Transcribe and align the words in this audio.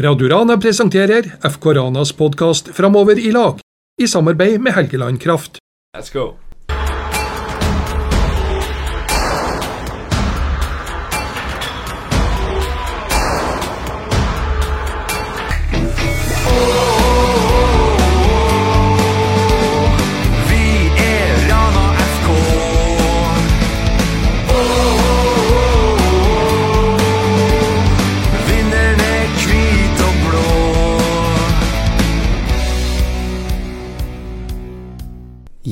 Radiorana 0.00 0.56
presenterer 0.56 1.24
FK 1.44 1.66
Ranas 1.66 2.12
podkast 2.12 2.68
Framover 2.72 3.18
i 3.18 3.32
lag, 3.32 3.58
i 4.02 4.08
samarbeid 4.08 4.60
med 4.60 4.72
Helgeland 4.72 5.20
Kraft. 5.20 5.58
Let's 5.96 6.12
go. 6.12 6.49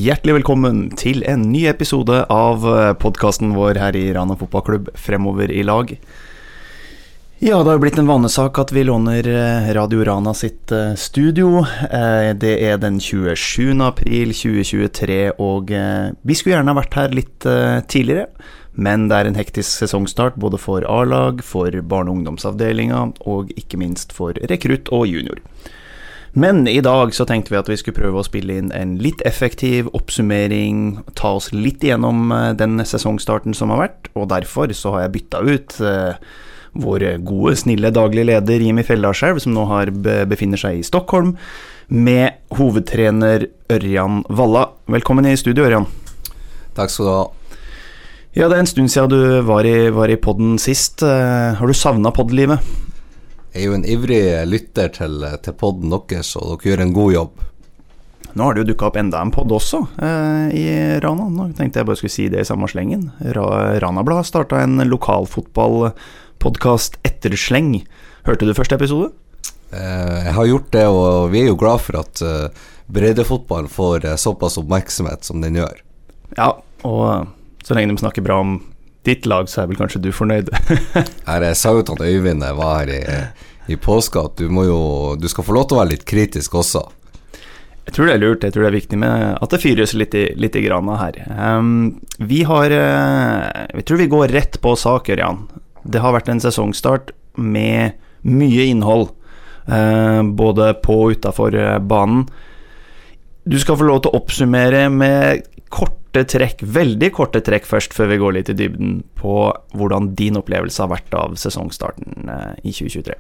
Hjertelig 0.09 0.39
velkommen 0.39 0.79
til 0.97 1.21
en 1.29 1.43
ny 1.53 1.67
episode 1.69 2.23
av 2.33 2.63
podkasten 3.03 3.51
vår 3.53 3.77
her 3.83 3.97
i 3.99 4.07
Rana 4.17 4.39
fotballklubb 4.41 4.89
Fremover 4.97 5.51
i 5.53 5.61
lag. 5.67 5.91
Ja, 7.39 7.59
det 7.61 7.69
har 7.69 7.77
jo 7.77 7.83
blitt 7.83 7.99
en 8.01 8.09
vanesak 8.09 8.57
at 8.63 8.73
vi 8.73 8.87
låner 8.89 9.27
eh, 9.29 9.69
Radio 9.77 10.01
Rana 10.09 10.33
sitt 10.35 10.73
eh, 10.73 10.95
studio. 10.99 11.61
Eh, 11.85 12.33
Det 12.41 12.55
er 12.71 12.81
den 12.81 12.97
27. 12.99 13.77
april 13.85 14.33
2023, 14.33 15.19
og 15.37 15.75
eh, 15.77 16.09
vi 16.25 16.39
skulle 16.39 16.57
gjerne 16.57 16.73
ha 16.73 16.81
vært 16.81 16.97
her 16.99 17.15
litt 17.15 17.47
eh, 17.47 17.77
tidligere. 17.87 18.31
Men 18.81 19.11
det 19.11 19.21
er 19.21 19.29
en 19.29 19.39
hektisk 19.39 19.85
sesongstart 19.85 20.41
både 20.41 20.59
for 20.59 20.89
A-lag, 20.89 21.45
for 21.45 21.69
barne- 21.83 22.11
og 22.11 22.23
ungdomsavdelinga, 22.23 23.05
og 23.29 23.53
ikke 23.61 23.79
minst 23.85 24.17
for 24.17 24.41
rekrutt 24.51 24.89
og 24.89 25.05
junior. 25.11 25.39
Men 26.39 26.69
i 26.69 26.81
dag 26.81 27.15
så 27.17 27.25
tenkte 27.27 27.51
vi 27.51 27.59
at 27.59 27.69
vi 27.71 27.77
skulle 27.81 27.97
prøve 27.97 28.21
å 28.21 28.27
spille 28.27 28.61
inn 28.61 28.69
en 28.77 28.93
litt 29.03 29.25
effektiv 29.27 29.89
oppsummering, 29.97 31.01
ta 31.19 31.33
oss 31.35 31.49
litt 31.51 31.83
igjennom 31.83 32.31
eh, 32.31 32.53
den 32.59 32.79
sesongstarten 32.87 33.57
som 33.59 33.73
har 33.75 33.81
vært, 33.89 34.11
og 34.15 34.29
derfor 34.31 34.71
så 34.77 34.93
har 34.95 35.07
jeg 35.07 35.15
bytta 35.17 35.41
ut 35.43 35.79
eh, 35.83 36.21
vår 36.79 37.07
gode, 37.27 37.57
snille 37.59 37.91
daglige 37.91 38.29
leder 38.29 38.63
Jimmy 38.63 38.85
Fellarskjelv, 38.87 39.41
som 39.43 39.57
nå 39.57 39.67
har 39.73 39.91
befinner 40.31 40.61
seg 40.61 40.79
i 40.79 40.87
Stockholm, 40.87 41.35
med 41.89 42.39
hovedtrener 42.55 43.49
Ørjan 43.75 44.23
Valla. 44.29 44.69
Velkommen 44.87 45.27
i 45.27 45.35
studio, 45.41 45.67
Ørjan. 45.67 45.89
Takk 46.79 46.93
skal 46.95 47.09
du 47.09 47.15
ha. 47.17 47.25
Ja, 48.37 48.47
det 48.47 48.61
er 48.61 48.61
en 48.63 48.71
stund 48.71 48.93
siden 48.95 49.11
du 49.11 49.49
var 49.49 49.67
i, 49.67 49.89
var 49.91 50.13
i 50.13 50.21
podden 50.23 50.55
sist. 50.63 51.03
Eh, 51.03 51.57
Har 51.59 51.67
du 51.67 51.75
savna 51.75 52.15
podlivet? 52.15 52.63
Er 53.59 53.65
jo 53.67 53.73
en 53.75 53.83
ivrig 53.91 54.47
lytter 54.47 54.87
til, 54.95 55.25
til 55.43 55.55
podden 55.59 55.91
deres, 55.91 56.29
og 56.39 56.47
dere 56.53 56.71
gjør 56.71 56.83
en 56.85 56.93
god 56.95 57.13
jobb. 57.13 57.41
Nå 58.39 58.45
har 58.45 58.55
det 58.55 58.63
jo 58.63 58.69
dukka 58.69 58.87
opp 58.87 58.99
enda 59.01 59.19
en 59.19 59.35
pod 59.35 59.51
også, 59.51 59.81
eh, 59.99 60.47
i 60.55 60.63
Rana. 61.03 61.27
Nå 61.27 61.51
tenkte 61.59 61.79
jeg 61.81 61.89
bare 61.89 61.99
skulle 61.99 62.15
si 62.15 62.31
det 62.31 62.39
i 62.45 62.47
samme 62.47 62.71
slengen. 62.71 63.11
Ra 63.35 63.75
Ranablad 63.83 64.19
har 64.21 64.29
starta 64.29 64.61
en 64.63 64.79
lokalfotballpodkast 64.87 67.03
etter 67.09 67.35
sleng. 67.35 67.83
Hørte 68.29 68.47
du 68.47 68.55
første 68.55 68.79
episode? 68.79 69.11
Eh, 69.75 70.19
jeg 70.29 70.35
har 70.39 70.51
gjort 70.53 70.71
det, 70.79 70.87
og 70.87 71.35
vi 71.35 71.43
er 71.43 71.51
jo 71.51 71.59
glad 71.59 71.83
for 71.83 71.99
at 72.05 72.15
eh, 72.23 72.55
breddefotballen 72.95 73.67
får 73.75 74.07
eh, 74.07 74.15
såpass 74.23 74.55
oppmerksomhet 74.63 75.27
som 75.27 75.43
den 75.43 75.59
gjør. 75.59 75.83
Ja, 76.39 76.63
og 76.87 77.27
så 77.67 77.75
lenge 77.75 77.91
de 77.91 77.99
snakker 78.07 78.23
bra 78.23 78.39
om 78.45 78.63
ditt 79.09 79.27
lag, 79.27 79.49
så 79.49 79.63
er 79.63 79.71
vel 79.71 79.79
kanskje 79.81 80.03
du 80.05 80.11
fornøyd? 80.13 80.51
Her 81.29 81.47
Jeg 81.49 81.59
sa 81.59 81.73
jo 81.77 81.85
til 81.87 82.05
Øyvind 82.05 82.45
jeg 82.45 82.59
var 82.59 82.83
her 82.83 82.93
i, 82.93 83.01
i 83.69 83.77
påska, 83.77 84.25
at 84.31 84.41
du 84.41 84.49
må 84.49 84.65
jo 84.65 84.81
Du 85.21 85.29
skal 85.29 85.45
få 85.45 85.55
lov 85.57 85.69
til 85.69 85.77
å 85.77 85.83
være 85.83 85.93
litt 85.97 86.07
kritisk 86.09 86.57
også. 86.59 86.87
Jeg 87.89 87.95
tror 87.97 88.09
det 88.09 88.15
er 88.19 88.21
lurt, 88.21 88.43
jeg 88.45 88.53
tror 88.53 88.67
det 88.67 88.69
er 88.69 88.77
viktig 88.77 88.99
at 89.09 89.53
det 89.55 89.61
fyres 89.63 89.95
litt 89.97 90.15
i, 90.17 90.27
litt 90.37 90.57
i 90.61 90.65
grana 90.67 90.99
her. 91.01 91.17
Um, 91.33 91.71
vi 92.21 92.43
har 92.45 92.69
eh, 92.75 93.47
Jeg 93.79 93.87
tror 93.89 94.01
vi 94.03 94.11
går 94.13 94.35
rett 94.37 94.59
på 94.61 94.75
saker, 94.77 95.23
Jan. 95.23 95.47
Det 95.89 96.03
har 96.05 96.13
vært 96.13 96.29
en 96.29 96.43
sesongstart 96.45 97.15
med 97.37 97.97
mye 98.29 98.69
innhold, 98.69 99.15
Uh, 99.69 100.23
både 100.25 100.71
på 100.81 100.95
og 100.97 101.11
utafor 101.19 101.53
eh, 101.53 101.75
banen. 101.85 102.23
Du 103.45 103.59
skal 103.61 103.77
få 103.77 103.85
lov 103.85 103.99
til 104.01 104.15
å 104.15 104.17
oppsummere 104.17 104.87
med 104.89 105.43
korte 105.69 106.23
trekk, 106.25 106.65
veldig 106.65 107.11
korte 107.13 107.43
trekk 107.45 107.69
først, 107.69 107.93
før 107.93 108.09
vi 108.15 108.19
går 108.23 108.33
litt 108.39 108.49
i 108.49 108.57
dybden 108.57 109.03
på 109.21 109.35
hvordan 109.77 110.15
din 110.17 110.41
opplevelse 110.41 110.81
har 110.81 110.89
vært 110.95 111.13
av 111.21 111.37
sesongstarten 111.37 112.33
i 112.65 112.73
2023. 112.73 113.19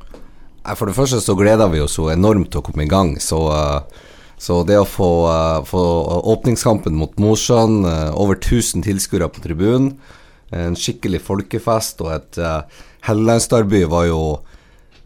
For 0.77 0.91
det 0.91 0.97
første 0.97 1.21
så 1.23 1.37
gleder 1.39 1.71
vi 1.73 1.81
oss 1.81 1.97
så 1.97 2.11
enormt 2.13 2.51
til 2.53 2.61
å 2.61 2.67
komme 2.67 2.85
i 2.85 2.91
gang, 2.91 3.17
så, 3.23 3.41
eh, 3.55 4.05
så 4.39 4.61
det 4.67 4.79
å 4.79 4.87
få, 4.89 5.11
eh, 5.33 5.65
få 5.65 5.83
åpningskampen 6.35 6.93
mot 6.93 7.15
Mosjøen, 7.17 7.85
eh, 7.87 8.13
over 8.15 8.37
1000 8.37 8.83
tilskuere 8.83 9.31
på 9.33 9.43
tribunen, 9.43 9.97
en 10.51 10.75
skikkelig 10.75 11.21
folkefest 11.21 12.01
og 12.01 12.13
et 12.15 12.39
uh, 12.39 12.63
var 13.05 14.07
jo 14.07 14.41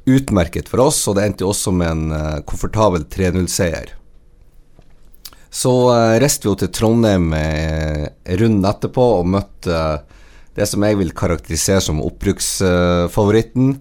utmerket 0.06 0.68
for 0.68 0.78
oss, 0.80 1.08
og 1.08 1.16
det 1.16 1.24
endte 1.24 1.42
jo 1.42 1.50
også 1.50 1.72
med 1.74 1.90
en 1.90 2.42
komfortabel 2.46 3.02
3-0-seier. 3.10 3.90
Så 5.50 5.90
reiste 6.20 6.44
vi 6.44 6.48
jo 6.48 6.54
til 6.54 6.68
Trondheim 6.68 7.34
runden 8.38 8.64
etterpå 8.64 9.18
og 9.18 9.26
møtte 9.26 10.02
det 10.54 10.68
som 10.68 10.82
jeg 10.84 10.98
vil 11.00 11.10
karakterisere 11.10 11.82
som 11.82 12.00
opprykksfavoritten. 12.04 13.80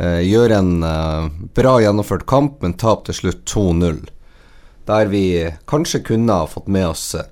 Uh, 0.00 0.22
gjør 0.24 0.50
en 0.56 0.70
eh, 0.86 1.24
bra 1.52 1.74
gjennomført 1.82 2.22
kamp, 2.30 2.62
men 2.64 2.72
taper 2.80 3.04
til 3.10 3.16
slutt 3.18 3.42
2-0. 3.52 3.98
Der 4.88 5.10
vi 5.12 5.24
kanskje 5.68 6.00
kunne 6.06 6.32
ha 6.40 6.46
fått 6.48 6.70
med 6.72 6.86
oss 6.88 7.02
eh, 7.18 7.28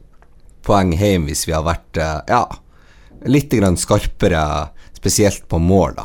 poeng 0.67 0.93
hjem 0.93 1.25
hvis 1.31 1.47
vi 1.49 1.55
har 1.57 1.65
vært 1.65 1.97
eh, 1.97 2.19
ja, 2.29 2.43
litt 3.25 3.49
grann 3.57 3.79
skarpere, 3.81 4.43
spesielt 4.99 5.49
på 5.49 5.57
mål, 5.63 5.95
da. 5.97 6.05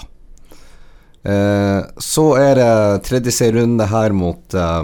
Eh, 1.24 1.82
så 2.00 2.26
er 2.40 2.56
det 2.60 3.04
tredje 3.10 3.32
serierunde 3.36 3.86
her 3.92 4.12
mot 4.16 4.54
eh, 4.60 4.84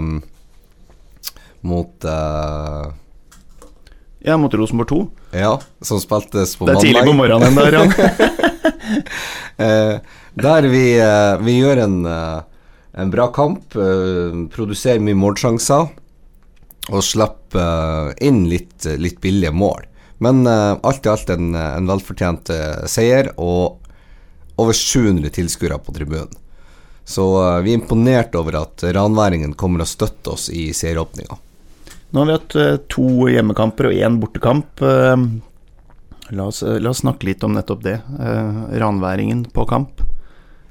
Mot 1.60 2.04
eh, 2.08 2.84
Ja, 4.24 4.36
mot 4.40 4.54
Rosenborg 4.56 4.88
2. 4.88 5.00
Ja, 5.36 5.60
som 5.84 6.00
spiltes 6.00 6.56
på 6.56 6.64
mandag. 6.68 6.80
Det 6.84 6.88
er 6.92 6.96
mandag. 6.96 7.04
tidlig 7.04 7.04
på 7.08 7.12
morgenen 7.18 7.54
der, 7.60 7.72
Jan. 7.76 7.90
Der 10.34 10.62
vi, 10.62 10.98
eh, 10.98 11.36
vi 11.42 11.58
gjør 11.58 11.82
en, 11.84 12.06
eh, 12.06 12.42
en 12.92 13.10
bra 13.10 13.28
kamp, 13.28 13.74
eh, 13.74 14.46
produserer 14.54 15.00
mye 15.00 15.18
målsjanser 15.18 15.90
og 16.90 17.02
slipper 17.02 18.14
inn 18.22 18.48
litt, 18.48 18.84
litt 18.98 19.20
billige 19.20 19.52
mål. 19.52 19.84
Men 20.18 20.46
alt 20.46 21.06
i 21.06 21.08
alt 21.08 21.30
en, 21.30 21.54
en 21.54 21.86
velfortjent 21.86 22.50
seier 22.86 23.30
og 23.38 23.78
over 24.58 24.76
700 24.76 25.30
tilskuere 25.30 25.78
på 25.80 25.94
tribunen. 25.96 26.34
Så 27.04 27.24
vi 27.64 27.72
er 27.72 27.78
imponert 27.78 28.34
over 28.36 28.58
at 28.60 28.84
ranværingen 28.84 29.54
kommer 29.56 29.80
og 29.80 29.88
støtter 29.88 30.34
oss 30.34 30.50
i 30.52 30.74
serieåpninga. 30.76 31.38
Nå 32.12 32.20
har 32.20 32.26
vi 32.26 32.36
hatt 32.36 32.88
to 32.92 33.08
hjemmekamper 33.32 33.88
og 33.88 33.96
én 33.96 34.20
bortekamp. 34.20 34.84
La 36.36 36.44
oss, 36.44 36.60
la 36.62 36.90
oss 36.90 37.00
snakke 37.00 37.30
litt 37.30 37.44
om 37.46 37.56
nettopp 37.56 37.82
det. 37.86 37.96
Ranværingen 38.76 39.46
på 39.54 39.64
kamp. 39.72 40.04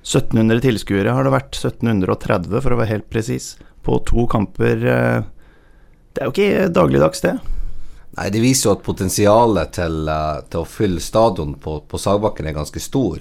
1700 0.09 0.62
tilskuere 0.66 1.14
har 1.14 1.24
det 1.28 1.34
vært. 1.36 1.53
1730 1.59 2.62
for 2.66 2.74
å 2.74 2.80
være 2.81 2.94
helt 2.96 3.09
presis. 3.14 3.52
På 3.86 4.00
to 4.06 4.25
kamper. 4.28 4.81
eh, 4.84 5.22
Det 6.14 6.24
er 6.24 6.25
jo 6.25 6.34
ikke 6.34 6.74
dagligdags, 6.74 7.22
det. 7.22 7.36
Nei, 8.18 8.30
Det 8.34 8.42
viser 8.42 8.70
jo 8.70 8.75
at 8.75 8.84
potensialet 8.84 9.72
til, 9.78 10.09
eh, 10.09 10.42
til 10.50 10.62
å 10.64 10.68
fylle 10.68 11.00
stadion 11.00 11.53
på, 11.56 11.84
på 11.88 11.97
Sagbakken 12.02 12.47
er 12.50 12.53
ganske 12.58 12.81
stor. 12.81 13.20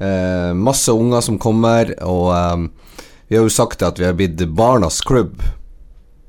Eh, 0.00 0.52
masse 0.56 0.88
unger 0.90 1.20
som 1.22 1.38
kommer, 1.38 1.92
og 2.02 2.32
eh, 2.34 3.02
vi 3.28 3.36
har 3.36 3.44
jo 3.44 3.52
sagt 3.52 3.82
at 3.82 3.98
vi 4.00 4.06
har 4.08 4.16
blitt 4.18 4.40
barnas 4.56 5.00
klubb. 5.04 5.42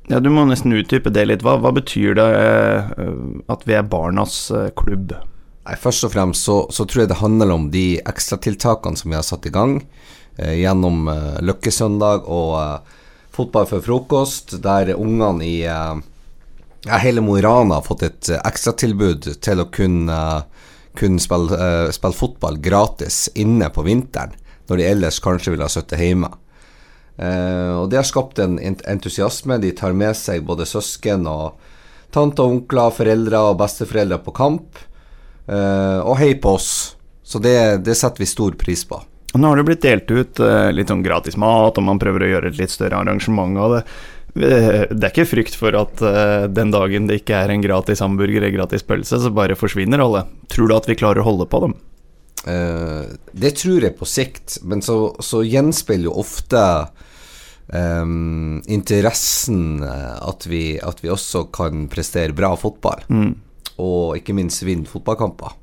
Ja, 0.08 0.20
Du 0.20 0.28
må 0.30 0.44
nesten 0.46 0.70
utdype 0.76 1.10
det 1.10 1.24
litt. 1.26 1.42
Hva, 1.42 1.56
hva 1.58 1.72
betyr 1.74 2.14
det 2.14 2.28
eh, 2.38 3.08
at 3.48 3.64
vi 3.66 3.74
er 3.74 3.82
barnas 3.82 4.50
eh, 4.54 4.68
klubb? 4.76 5.16
Nei, 5.66 5.76
Først 5.82 6.06
og 6.06 6.12
fremst 6.14 6.46
så, 6.46 6.60
så 6.70 6.86
tror 6.86 7.04
jeg 7.04 7.10
det 7.10 7.22
handler 7.22 7.50
om 7.54 7.70
de 7.74 7.98
ekstratiltakene 8.06 8.98
som 8.98 9.10
vi 9.10 9.18
har 9.18 9.26
satt 9.26 9.48
i 9.48 9.54
gang 9.54 9.80
eh, 10.38 10.60
gjennom 10.62 11.08
eh, 11.10 11.40
Løkkesøndag 11.42 12.28
og 12.30 12.52
eh, 12.60 12.94
Fotball 13.36 13.66
før 13.68 13.82
frokost, 13.84 14.54
der 14.64 14.94
ungene 14.94 15.44
i 15.44 15.56
eh, 15.68 15.98
hele 17.02 17.20
Mo 17.20 17.34
i 17.36 17.42
Rana 17.44 17.80
har 17.80 17.84
fått 17.84 18.06
et 18.06 18.30
eh, 18.30 18.40
ekstratilbud 18.48 19.28
til 19.44 19.60
å 19.60 19.68
kunne, 19.74 20.20
kunne 20.96 21.20
spille, 21.20 21.58
eh, 21.58 21.90
spille 21.92 22.16
fotball 22.16 22.56
gratis 22.62 23.26
inne 23.34 23.68
på 23.74 23.84
vinteren, 23.84 24.32
når 24.70 24.80
de 24.80 24.88
ellers 24.88 25.20
kanskje 25.20 25.52
ville 25.52 25.66
ha 25.66 25.72
sittet 25.72 26.00
hjemme. 26.00 26.30
Eh, 27.18 27.72
og 27.76 27.90
det 27.90 28.00
har 28.00 28.08
skapt 28.08 28.40
en 28.40 28.56
entusiasme. 28.62 29.58
De 29.60 29.74
tar 29.76 29.96
med 29.96 30.16
seg 30.16 30.46
både 30.46 30.68
søsken 30.68 31.26
og 31.28 31.58
tante 32.14 32.40
og 32.44 32.54
onkler, 32.54 32.94
foreldre 32.94 33.42
og 33.50 33.58
besteforeldre 33.60 34.22
på 34.24 34.36
kamp. 34.36 34.86
Eh, 35.46 35.98
og 36.02 36.16
hei 36.18 36.32
på 36.42 36.56
oss. 36.58 36.96
Så 37.26 37.38
det, 37.42 37.84
det 37.86 37.94
setter 37.98 38.22
vi 38.22 38.28
stor 38.30 38.54
pris 38.58 38.84
på. 38.86 38.98
Og 39.34 39.40
nå 39.42 39.50
har 39.50 39.58
det 39.58 39.66
blitt 39.68 39.82
delt 39.84 40.10
ut 40.10 40.40
eh, 40.42 40.68
litt 40.74 40.90
sånn 40.90 41.04
gratis 41.04 41.36
mat, 41.38 41.78
og 41.78 41.84
man 41.86 42.00
prøver 42.02 42.24
å 42.24 42.30
gjøre 42.34 42.52
et 42.52 42.60
litt 42.60 42.72
større 42.74 42.98
arrangement 43.02 43.58
av 43.62 43.74
det. 43.76 43.82
Eh, 44.36 44.84
Det 44.90 45.02
er 45.02 45.12
ikke 45.12 45.28
frykt 45.30 45.58
for 45.58 45.76
at 45.78 46.02
den 46.54 46.70
dagen 46.74 47.06
det 47.10 47.20
ikke 47.22 47.38
er 47.44 47.52
en 47.54 47.64
gratis 47.64 48.02
hamburger 48.04 48.42
eller 48.42 48.54
gratis 48.54 48.86
pølse, 48.86 49.20
så 49.22 49.32
bare 49.34 49.58
forsvinner 49.58 50.02
alle. 50.02 50.24
Tror 50.52 50.68
du 50.70 50.76
at 50.76 50.88
vi 50.90 50.98
klarer 50.98 51.22
å 51.22 51.28
holde 51.30 51.48
på 51.50 51.62
dem? 51.66 51.76
Det 52.46 53.50
tror 53.58 53.82
jeg 53.82 53.96
på 53.98 54.06
sikt, 54.06 54.60
men 54.62 54.82
så, 54.84 55.16
så 55.24 55.40
gjenspeiler 55.42 56.06
jo 56.06 56.12
ofte 56.20 56.60
um, 57.74 58.60
interessen 58.70 59.80
at, 59.82 60.46
vi, 60.46 60.76
at 60.78 61.02
vi 61.02 61.10
også 61.10 61.46
kan 61.50 61.88
prestere 61.90 62.36
bra 62.36 62.52
fotball. 62.60 63.02
Og 63.82 64.16
ikke 64.16 64.34
minst 64.36 64.64
vinne 64.64 64.88
fotballkamper. 64.88 65.54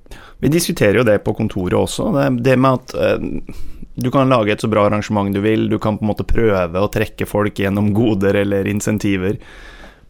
Vi 0.44 0.52
diskuterer 0.54 1.00
jo 1.00 1.06
det 1.08 1.20
på 1.26 1.34
kontoret 1.38 1.78
også. 1.80 2.12
Det, 2.14 2.26
det 2.46 2.58
med 2.62 2.82
at 2.82 2.94
eh, 2.94 3.62
du 3.96 4.10
kan 4.14 4.30
lage 4.30 4.54
et 4.54 4.62
så 4.62 4.70
bra 4.70 4.88
arrangement 4.88 5.34
du 5.34 5.42
vil, 5.42 5.70
du 5.70 5.80
kan 5.82 5.98
på 5.98 6.06
en 6.06 6.12
måte 6.12 6.28
prøve 6.28 6.82
å 6.82 6.92
trekke 6.94 7.28
folk 7.30 7.60
gjennom 7.60 7.94
goder 7.96 8.42
eller 8.44 8.70
insentiver. 8.70 9.40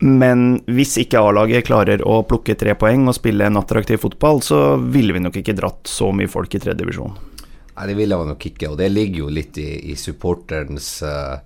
Men 0.04 0.58
hvis 0.68 0.98
ikke 1.00 1.22
A-laget 1.22 1.68
klarer 1.68 2.02
å 2.04 2.22
plukke 2.28 2.58
tre 2.60 2.76
poeng 2.80 3.06
og 3.08 3.16
spille 3.16 3.48
en 3.48 3.60
attraktiv 3.60 4.02
fotball, 4.04 4.42
så 4.44 4.76
ville 4.76 5.16
vi 5.16 5.22
nok 5.24 5.38
ikke 5.40 5.56
dratt 5.56 5.88
så 5.88 6.10
mye 6.16 6.32
folk 6.32 6.56
i 6.56 6.60
tredje 6.64 6.82
divisjon. 6.82 7.14
Nei, 7.74 7.86
det 7.90 7.96
ville 7.98 8.18
jeg 8.18 8.30
nok 8.34 8.48
ikke, 8.50 8.72
og 8.74 8.80
det 8.82 8.90
ligger 8.92 9.24
jo 9.24 9.30
litt 9.34 9.58
i, 9.62 9.70
i 9.94 9.96
supporterens 9.98 10.90
uh, 11.08 11.40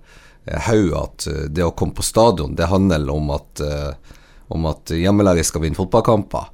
haug 0.66 0.92
at 0.96 1.26
eh, 1.30 1.46
det 1.52 1.64
å 1.64 1.74
komme 1.76 1.96
på 1.96 2.04
stadion, 2.04 2.56
det 2.56 2.68
handler 2.70 3.08
om 3.12 3.30
at, 3.36 3.62
eh, 3.64 4.16
om 4.48 4.68
at 4.70 4.92
hjemmelaget 4.94 5.48
skal 5.48 5.64
vinne 5.64 5.78
fotballkamper. 5.78 6.48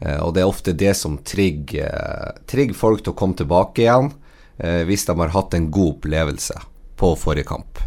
Eh, 0.00 0.20
og 0.20 0.34
det 0.34 0.42
er 0.42 0.50
ofte 0.50 0.76
det 0.76 0.94
som 0.98 1.18
trigger, 1.26 1.88
eh, 1.88 2.44
trigger 2.50 2.76
folk 2.76 3.04
til 3.04 3.14
å 3.14 3.18
komme 3.18 3.36
tilbake 3.38 3.84
igjen, 3.84 4.12
eh, 4.58 4.84
hvis 4.84 5.06
de 5.06 5.16
har 5.18 5.34
hatt 5.34 5.54
en 5.54 5.70
god 5.70 5.98
opplevelse 5.98 6.54
på 6.96 7.16
forrige 7.18 7.46
kamp. 7.46 7.78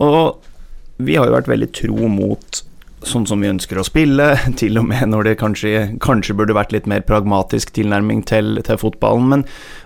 Og 0.00 0.38
vi 0.98 1.16
har 1.16 1.26
jo 1.26 1.36
vært 1.36 1.50
veldig 1.50 1.72
tro 1.72 2.08
mot 2.08 2.62
sånn 3.02 3.26
som 3.26 3.40
vi 3.40 3.50
ønsker 3.50 3.78
å 3.78 3.84
spille, 3.84 4.36
til 4.60 4.78
og 4.78 4.86
med 4.86 5.08
når 5.10 5.24
det 5.24 5.38
kanskje, 5.40 5.98
kanskje 6.00 6.36
burde 6.38 6.54
vært 6.54 6.72
litt 6.72 6.86
mer 6.86 7.02
pragmatisk 7.02 7.72
tilnærming 7.74 8.24
til, 8.24 8.60
til 8.62 8.78
fotballen. 8.78 9.28
Men 9.28 9.44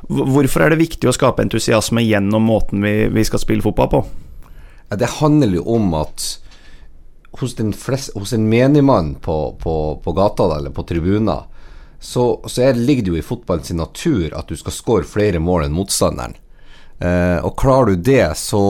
hvorfor 0.09 0.67
er 0.67 0.71
det 0.71 0.83
viktig 0.85 1.09
å 1.09 1.17
skape 1.17 1.43
entusiasme 1.43 2.05
gjennom 2.05 2.45
måten 2.45 2.85
vi, 2.85 3.09
vi 3.09 3.25
skal 3.25 3.41
spille 3.43 3.65
fotball 3.65 3.89
på? 3.89 4.05
Det 4.97 5.17
handler 5.19 5.57
jo 5.57 5.65
om 5.79 5.95
at 5.99 6.37
hos, 7.31 7.57
flest, 7.77 8.15
hos 8.15 8.33
en 8.33 8.49
menigmann 8.49 9.15
på, 9.15 9.57
på, 9.63 10.01
på 10.05 10.13
gata 10.13 10.49
eller 10.57 10.71
på 10.71 10.83
tribuner, 10.83 11.45
så, 12.01 12.41
så 12.47 12.63
er, 12.63 12.75
ligger 12.75 13.03
det 13.03 13.11
jo 13.11 13.19
i 13.19 13.25
fotballens 13.25 13.73
natur 13.73 14.35
at 14.37 14.49
du 14.49 14.57
skal 14.57 14.75
skåre 14.75 15.09
flere 15.09 15.41
mål 15.43 15.67
enn 15.67 15.77
motstanderen. 15.77 16.37
Eh, 16.99 17.39
og 17.45 17.59
klarer 17.61 17.93
du 17.93 18.05
det, 18.09 18.37
så 18.41 18.61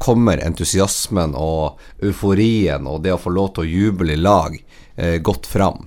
kommer 0.00 0.40
entusiasmen 0.40 1.34
og 1.36 1.80
euforien 2.04 2.86
og 2.88 3.02
det 3.04 3.12
å 3.12 3.20
få 3.20 3.32
lov 3.34 3.50
til 3.54 3.64
å 3.64 3.72
juble 3.72 4.14
i 4.14 4.20
lag 4.20 4.56
eh, 4.96 5.18
godt 5.20 5.48
fram. 5.48 5.84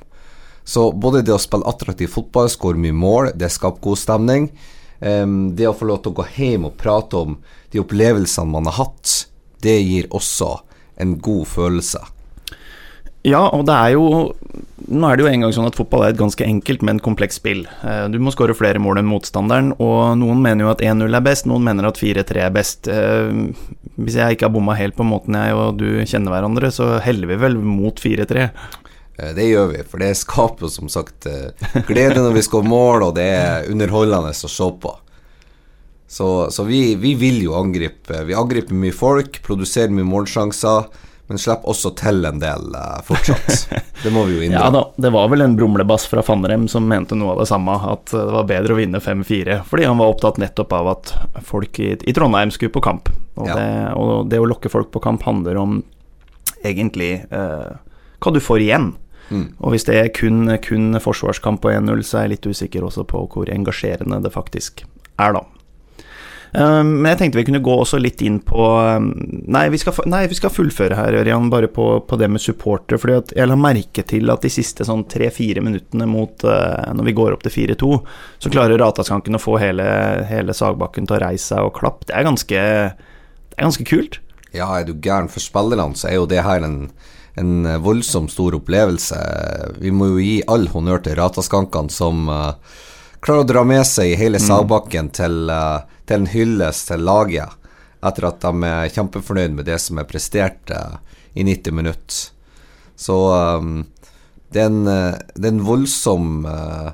Så 0.67 0.91
både 0.91 1.23
det 1.23 1.33
å 1.33 1.41
spille 1.41 1.65
attraktiv 1.69 2.11
fotball, 2.11 2.51
skåre 2.51 2.81
mye 2.81 2.93
mål, 2.93 3.31
det 3.39 3.49
skaper 3.53 3.81
god 3.81 4.01
stemning. 4.03 4.51
Eh, 4.99 5.25
det 5.57 5.69
å 5.69 5.77
få 5.77 5.89
lov 5.89 6.03
til 6.03 6.13
å 6.13 6.19
gå 6.19 6.27
hjem 6.35 6.69
og 6.69 6.77
prate 6.81 7.23
om 7.23 7.39
de 7.73 7.81
opplevelsene 7.81 8.51
man 8.51 8.69
har 8.69 8.77
hatt, 8.83 9.15
det 9.63 9.79
gir 9.81 10.11
også 10.13 10.53
en 11.01 11.17
god 11.23 11.47
følelse. 11.49 12.03
Ja, 13.27 13.43
og 13.51 13.65
det 13.67 13.75
er 13.75 13.95
jo 13.97 14.03
Nå 14.87 15.03
er 15.09 15.17
det 15.19 15.25
jo 15.25 15.29
engang 15.31 15.51
sånn 15.51 15.67
at 15.67 15.75
fotball 15.75 16.05
er 16.05 16.13
et 16.13 16.19
ganske 16.19 16.45
enkelt, 16.45 16.83
men 16.85 17.01
komplekst 17.03 17.41
spill. 17.41 17.65
Eh, 17.83 18.05
Du 18.13 18.19
må 18.23 18.31
skåre 18.31 18.55
flere 18.55 18.79
mål 18.79 19.01
enn 19.01 19.09
motstanderen, 19.09 19.73
og 19.83 20.13
noen 20.21 20.39
mener 20.39 20.63
jo 20.63 20.69
at 20.71 20.83
1-0 20.85 21.17
er 21.17 21.25
best, 21.25 21.47
noen 21.49 21.65
mener 21.65 21.89
at 21.89 21.99
4-3 21.99 22.45
er 22.45 22.53
best. 22.55 22.87
Eh, 22.87 23.33
Hvis 23.97 24.15
jeg 24.15 24.37
ikke 24.37 24.47
har 24.47 24.53
bomma 24.55 24.77
helt 24.79 24.95
på 24.95 25.03
måten 25.03 25.35
jeg 25.35 25.57
og 25.57 25.79
du 25.81 25.87
kjenner 26.07 26.31
hverandre, 26.31 26.69
så 26.71 27.01
heller 27.03 27.27
vi 27.33 27.39
vel 27.41 27.57
mot 27.59 27.99
4-3. 27.99 28.45
Eh, 29.19 29.33
Det 29.35 29.49
gjør 29.49 29.73
vi, 29.73 29.83
for 29.91 29.99
det 30.05 30.13
skaper 30.21 30.71
som 30.71 30.87
sagt 30.87 31.27
glede 31.89 32.21
når 32.23 32.37
vi 32.37 32.45
skårer 32.47 32.69
mål, 32.71 33.09
og 33.09 33.15
det 33.19 33.27
er 33.33 33.67
underholdende 33.73 34.31
å 34.31 34.53
se 34.55 34.69
på. 34.85 34.93
Så, 36.07 36.29
så 36.55 36.63
vi, 36.63 36.95
vi 36.95 37.11
vil 37.19 37.41
jo 37.43 37.57
angripe. 37.59 38.21
Vi 38.23 38.37
angriper 38.39 38.71
mye 38.77 38.95
folk, 38.95 39.41
produserer 39.43 39.91
mye 39.91 40.07
målsjanser, 40.07 40.87
men 41.27 41.39
slipper 41.41 41.67
også 41.73 41.91
til 41.99 42.23
en 42.29 42.39
del 42.39 42.69
uh, 42.75 43.01
fortsatt. 43.07 43.65
Det 44.03 44.11
må 44.15 44.23
vi 44.29 44.37
jo 44.37 44.41
innrømme. 44.45 44.63
Ja 44.63 44.69
da, 44.71 44.83
det 44.95 45.11
var 45.11 45.27
vel 45.31 45.43
en 45.43 45.57
brumlebass 45.59 46.05
fra 46.07 46.23
Fannrem 46.23 46.67
som 46.71 46.87
mente 46.87 47.17
noe 47.19 47.33
av 47.35 47.41
det 47.41 47.49
samme, 47.49 47.75
at 47.91 48.13
det 48.13 48.25
var 48.37 48.47
bedre 48.47 48.75
å 48.75 48.79
vinne 48.79 49.01
5-4, 49.03 49.61
fordi 49.67 49.87
han 49.89 49.99
var 49.99 50.13
opptatt 50.13 50.39
nettopp 50.39 50.75
av 50.77 50.91
at 50.93 51.11
folk 51.47 51.79
i, 51.83 51.93
i 51.99 52.15
Trondheim 52.15 52.53
skulle 52.55 52.71
på 52.75 52.83
kamp. 52.85 53.11
Og, 53.35 53.47
Ja. 53.49 53.57
det, 53.59 53.67
og 53.99 54.29
det 54.31 54.39
å 54.39 54.47
lokke 54.49 54.71
folk 54.71 54.89
på 54.95 55.03
kamp 55.03 55.27
handler 55.27 55.59
om 55.61 55.81
egentlig 56.65 57.11
uh, 57.31 57.75
hva 58.23 58.33
du 58.33 58.39
får 58.41 58.63
igjen. 58.63 58.93
Mm. 59.27 59.49
Og 59.59 59.73
hvis 59.75 59.83
det 59.89 59.97
er 59.99 60.07
kun, 60.15 60.47
kun 60.63 60.95
forsvarskamp 61.03 61.59
på 61.61 61.73
1-0, 61.75 62.01
så 62.07 62.21
er 62.21 62.27
jeg 62.27 62.37
litt 62.37 62.47
usikker 62.47 62.85
også 62.87 63.03
på 63.09 63.25
hvor 63.33 63.51
engasjerende 63.51 64.21
det 64.23 64.31
faktisk 64.33 64.85
er, 65.19 65.35
da. 65.35 65.43
Um, 66.53 66.93
men 67.01 67.09
jeg 67.11 67.19
tenkte 67.19 67.39
vi 67.41 67.45
kunne 67.49 67.63
gå 67.63 67.73
også 67.75 67.99
litt 67.99 68.21
inn 68.23 68.37
på 68.45 68.67
um, 68.79 69.09
Nei, 69.51 69.65
vi 69.73 69.79
skal, 69.81 69.97
nei, 70.07 70.23
vi 70.31 70.37
skal 70.37 70.53
fullføre 70.53 70.95
her, 70.95 71.17
Ørjan, 71.19 71.49
bare 71.51 71.67
på, 71.71 71.85
på 72.07 72.19
det 72.19 72.29
med 72.31 72.41
supporter. 72.41 72.99
fordi 73.01 73.17
at 73.17 73.33
jeg 73.35 73.49
la 73.49 73.57
merke 73.59 74.05
til 74.07 74.31
at 74.31 74.45
de 74.45 74.51
siste 74.51 74.87
sånn 74.87 75.03
tre-fire 75.11 75.63
minuttene 75.63 76.07
mot 76.09 76.45
uh, 76.47 76.87
når 76.95 77.09
vi 77.09 77.15
går 77.17 77.35
opp 77.35 77.43
til 77.43 77.55
4-2, 77.57 77.91
så 78.43 78.53
klarer 78.53 78.79
Rataskanken 78.79 79.35
å 79.35 79.43
få 79.43 79.57
hele, 79.61 79.87
hele 80.29 80.55
Sagbakken 80.55 81.09
til 81.09 81.17
å 81.17 81.21
reise 81.25 81.51
seg 81.51 81.67
og 81.67 81.75
klappe. 81.77 82.07
Det 82.07 82.15
er 82.15 82.27
ganske, 82.27 82.63
det 82.95 83.59
er 83.59 83.67
ganske 83.67 83.87
kult. 83.87 84.19
Ja, 84.55 84.71
er 84.77 84.87
du 84.87 84.95
gæren 84.95 85.29
for 85.31 85.43
spillerne, 85.43 85.99
så 85.99 86.09
er 86.09 86.19
jo 86.21 86.29
det 86.31 86.45
her 86.47 86.63
en, 86.63 86.79
en 87.37 87.67
voldsomt 87.83 88.31
stor 88.31 88.55
opplevelse. 88.57 89.19
Vi 89.83 89.91
må 89.91 90.13
jo 90.13 90.23
gi 90.23 90.37
all 90.47 90.69
honnør 90.71 91.03
til 91.03 91.19
Rataskankene 91.19 91.93
som 91.93 92.31
uh, 92.31 92.55
klarer 93.19 93.43
å 93.43 93.51
dra 93.51 93.67
med 93.67 93.83
seg 93.87 94.15
hele 94.19 94.39
Sagbakken 94.41 95.11
til, 95.15 95.51
uh, 95.51 95.83
til 96.07 96.21
en 96.21 96.29
hyllest 96.31 96.87
til 96.91 97.03
laget, 97.03 97.53
etter 98.07 98.27
at 98.29 98.41
de 98.45 98.67
er 98.69 98.91
kjempefornøyd 98.93 99.55
med 99.57 99.67
det 99.67 99.79
som 99.83 99.99
er 100.01 100.07
prestert 100.09 100.71
eh, 100.73 100.97
i 101.35 101.43
90 101.47 101.73
minutter. 101.75 102.21
Så 102.97 103.15
um, 103.59 103.83
det, 104.53 104.61
er 104.63 104.69
en, 104.71 104.87
eh, 104.87 105.17
det 105.35 105.49
er 105.49 105.55
en 105.55 105.65
voldsom 105.67 106.45
uh, 106.49 106.91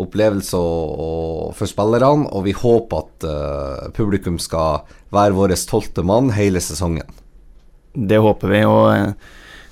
opplevelse 0.00 0.56
å- 0.56 0.94
å- 1.06 1.52
for 1.56 1.68
spillerne, 1.70 2.26
og 2.32 2.44
vi 2.48 2.52
håper 2.56 3.04
at 3.04 3.28
uh, 3.28 3.90
publikum 3.96 4.38
skal 4.40 4.82
være 5.14 5.36
vår 5.36 5.54
tolvte 5.70 6.04
mann 6.06 6.32
hele 6.36 6.60
sesongen. 6.64 7.06
Det 7.94 8.20
håper 8.22 8.52
vi. 8.52 8.64
og 8.64 9.14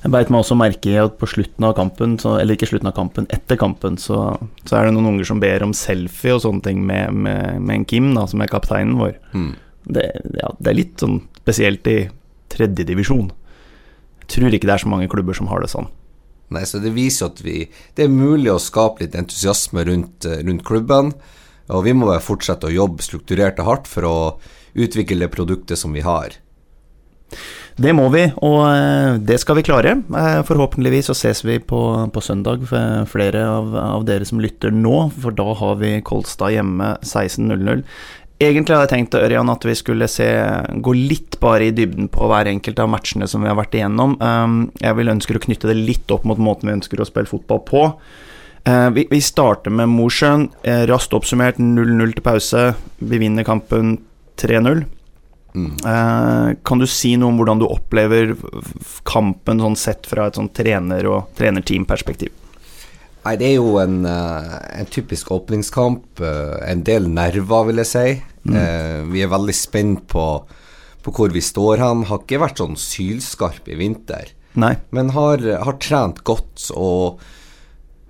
jeg 0.08 0.14
beit 0.14 0.30
meg 0.32 0.42
også 0.42 0.56
merke 0.58 0.90
i 0.90 0.98
at 1.00 1.16
på 1.20 1.28
slutten 1.28 1.66
av 1.68 1.74
kampen, 1.76 2.16
så, 2.20 2.38
eller 2.40 2.56
ikke 2.56 2.70
slutten 2.70 2.90
av 2.90 2.96
kampen, 2.96 3.28
etter 3.34 3.58
kampen, 3.60 3.98
så, 4.00 4.32
så 4.64 4.78
er 4.78 4.88
det 4.88 4.94
noen 4.96 5.12
unger 5.12 5.28
som 5.28 5.42
ber 5.42 5.64
om 5.66 5.74
selfie 5.76 6.34
og 6.34 6.42
sånne 6.44 6.64
ting 6.64 6.80
med, 6.88 7.12
med, 7.14 7.60
med 7.60 7.74
en 7.76 7.88
Kim, 7.88 8.10
da, 8.16 8.24
som 8.30 8.42
er 8.42 8.50
kapteinen 8.52 8.96
vår. 9.00 9.18
Mm. 9.36 9.52
Det, 9.88 10.06
ja, 10.40 10.50
det 10.58 10.72
er 10.72 10.78
litt 10.80 11.04
sånn 11.04 11.20
spesielt 11.42 11.86
i 11.92 11.98
tredjedivisjon. 12.52 13.30
Tror 14.28 14.52
ikke 14.52 14.68
det 14.68 14.76
er 14.76 14.84
så 14.84 14.90
mange 14.90 15.08
klubber 15.12 15.36
som 15.36 15.48
har 15.52 15.64
det 15.64 15.70
sånn. 15.72 15.88
Nei, 16.52 16.64
så 16.64 16.80
Det 16.80 16.94
viser 16.96 17.28
at 17.28 17.42
vi, 17.44 17.66
det 17.96 18.06
er 18.06 18.12
mulig 18.12 18.50
å 18.52 18.60
skape 18.60 19.04
litt 19.04 19.16
entusiasme 19.16 19.84
rundt, 19.84 20.24
eh, 20.24 20.40
rundt 20.44 20.64
klubben. 20.64 21.12
Og 21.68 21.84
vi 21.84 21.92
må 21.92 22.08
bare 22.08 22.24
fortsette 22.24 22.68
å 22.68 22.72
jobbe 22.72 23.04
strukturert 23.04 23.60
og 23.60 23.68
hardt 23.68 23.88
for 23.90 24.08
å 24.08 24.16
utvikle 24.78 25.20
det 25.20 25.32
produktet 25.34 25.80
som 25.80 25.92
vi 25.92 26.04
har. 26.04 26.38
Det 27.78 27.92
må 27.94 28.08
vi, 28.10 28.24
og 28.42 28.62
eh, 28.66 29.16
det 29.22 29.36
skal 29.38 29.60
vi 29.60 29.62
klare. 29.68 29.92
Eh, 30.10 30.40
Forhåpentligvis 30.46 31.10
så 31.12 31.14
ses 31.14 31.44
vi 31.46 31.60
på, 31.62 31.80
på 32.10 32.22
søndag 32.24 32.64
for 32.66 33.06
flere 33.12 33.44
av, 33.46 33.68
av 33.78 34.06
dere 34.08 34.26
som 34.26 34.40
lytter 34.42 34.74
nå, 34.74 35.12
for 35.22 35.36
da 35.38 35.46
har 35.60 35.76
vi 35.78 35.92
Kolstad 36.02 36.56
hjemme 36.56 36.96
16.00. 37.06 37.84
Egentlig 38.38 38.74
hadde 38.74 38.86
jeg 38.86 38.92
tenkt 38.92 39.14
Ørjan, 39.18 39.50
at 39.50 39.64
vi 39.66 39.74
skulle 39.78 40.06
se, 40.10 40.26
gå 40.82 40.94
litt 40.94 41.38
bare 41.42 41.70
i 41.70 41.74
dybden 41.74 42.10
på 42.14 42.26
hver 42.30 42.50
enkelt 42.50 42.82
av 42.82 42.90
matchene 42.90 43.26
som 43.30 43.42
vi 43.42 43.50
har 43.50 43.58
vært 43.58 43.74
igjennom. 43.74 44.14
Um, 44.22 44.58
Jeg 44.78 44.94
vil 44.98 45.10
ønsker 45.14 45.38
å 45.38 45.42
knytte 45.42 45.70
det 45.70 45.78
litt 45.78 46.14
opp 46.14 46.26
mot 46.26 46.38
måten 46.38 46.70
vi 46.70 46.76
ønsker 46.76 47.02
å 47.02 47.06
spille 47.06 47.30
fotball 47.30 47.64
på. 47.66 47.82
Eh, 48.66 48.90
Vi, 48.94 49.20
starter 49.22 49.74
med 49.74 49.90
Mosjøen. 49.90 50.50
Eh, 50.62 50.84
Raskt 50.90 51.14
oppsummert 51.18 51.58
0-0 51.58 52.14
til 52.14 52.22
pause. 52.22 52.68
Vi 52.98 53.18
vinner 53.18 53.46
kampen 53.46 53.98
3-0. 54.38 54.84
Mm. 55.56 56.58
Kan 56.66 56.78
du 56.78 56.86
si 56.86 57.14
noe 57.16 57.32
om 57.32 57.38
hvordan 57.40 57.62
du 57.62 57.66
opplever 57.66 58.34
kampen 59.08 59.62
sånn 59.62 59.78
sett 59.80 60.06
fra 60.06 60.28
et 60.28 60.36
sånn 60.38 60.50
trener- 60.54 61.08
og 61.08 61.32
trenerteamperspektiv? 61.38 62.34
Nei, 63.24 63.34
det 63.36 63.48
er 63.50 63.56
jo 63.58 63.76
en, 63.82 64.06
eh, 64.06 64.80
en 64.80 64.86
typisk 64.86 65.30
åpningskamp. 65.34 66.20
eh, 66.20 66.70
en 66.70 66.82
del 66.82 67.08
nerver, 67.08 67.66
vil 67.66 67.76
jeg 67.76 67.86
si. 67.86 68.22
Mm. 68.48 69.12
vi 69.12 69.20
er 69.20 69.28
veldig 69.28 69.52
spent 69.54 70.06
på, 70.08 70.42
på 71.02 71.12
hvor 71.12 71.28
vi 71.28 71.40
står 71.40 71.78
hen. 71.78 72.04
Har 72.04 72.20
ikke 72.20 72.40
vært 72.40 72.56
sånn 72.56 72.76
sylskarp 72.76 73.68
i 73.68 73.74
vinter. 73.74 74.30
Nei. 74.54 74.76
men 74.90 75.10
har, 75.10 75.36
har 75.36 75.76
trent 75.78 76.24
godt. 76.24 76.70
Og 76.74 77.20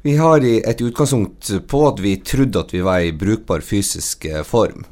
vi 0.03 0.15
har 0.17 0.39
et 0.39 0.79
utgangspunkt 0.79 1.67
på 1.67 1.89
at 1.89 1.99
vi 1.99 2.17
trodde 2.23 2.61
at 2.61 2.71
vi 2.71 2.81
var 2.81 3.01
i 3.01 3.11
brukbar 3.11 3.61
fysisk 3.61 4.27
form. 4.45 4.85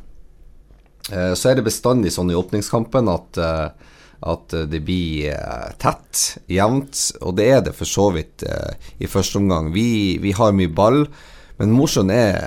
Eh, 1.12 1.34
Så 1.34 1.50
er 1.50 1.58
det 1.58 1.66
bestandig 1.66 2.12
sånn 2.14 2.30
i 2.30 2.38
åpningskampen 2.38 3.08
at, 3.12 3.38
eh, 3.38 3.68
at 4.26 4.54
det 4.70 4.80
blir 4.86 5.32
eh, 5.32 5.68
tett, 5.78 6.38
jevnt, 6.50 7.12
og 7.20 7.36
det 7.38 7.50
er 7.50 7.60
det 7.66 7.74
for 7.76 7.88
så 7.88 8.08
vidt 8.14 8.42
i 8.98 9.06
første 9.06 9.38
omgang. 9.38 9.72
Vi, 9.74 10.18
vi 10.22 10.32
har 10.32 10.56
mye 10.56 10.72
ball, 10.72 11.04
men 11.58 11.74
Mosjøen 11.76 12.10
er 12.10 12.40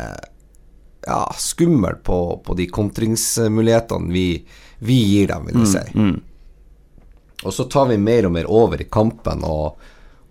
ja, 1.08 1.22
skummel 1.40 1.96
på, 2.04 2.42
på 2.46 2.56
de 2.58 2.68
kontringsmulighetene 2.70 4.12
vi, 4.14 4.26
vi 4.80 4.98
gir 5.14 5.32
dem, 5.32 5.48
vil 5.48 5.64
jeg 5.64 5.72
si. 5.72 6.02
Og 7.48 7.56
så 7.56 7.64
tar 7.72 7.88
vi 7.88 7.96
mer 7.98 8.28
og 8.28 8.34
mer 8.36 8.50
over 8.52 8.82
i 8.84 8.90
kampen 8.92 9.46
og, 9.48 9.80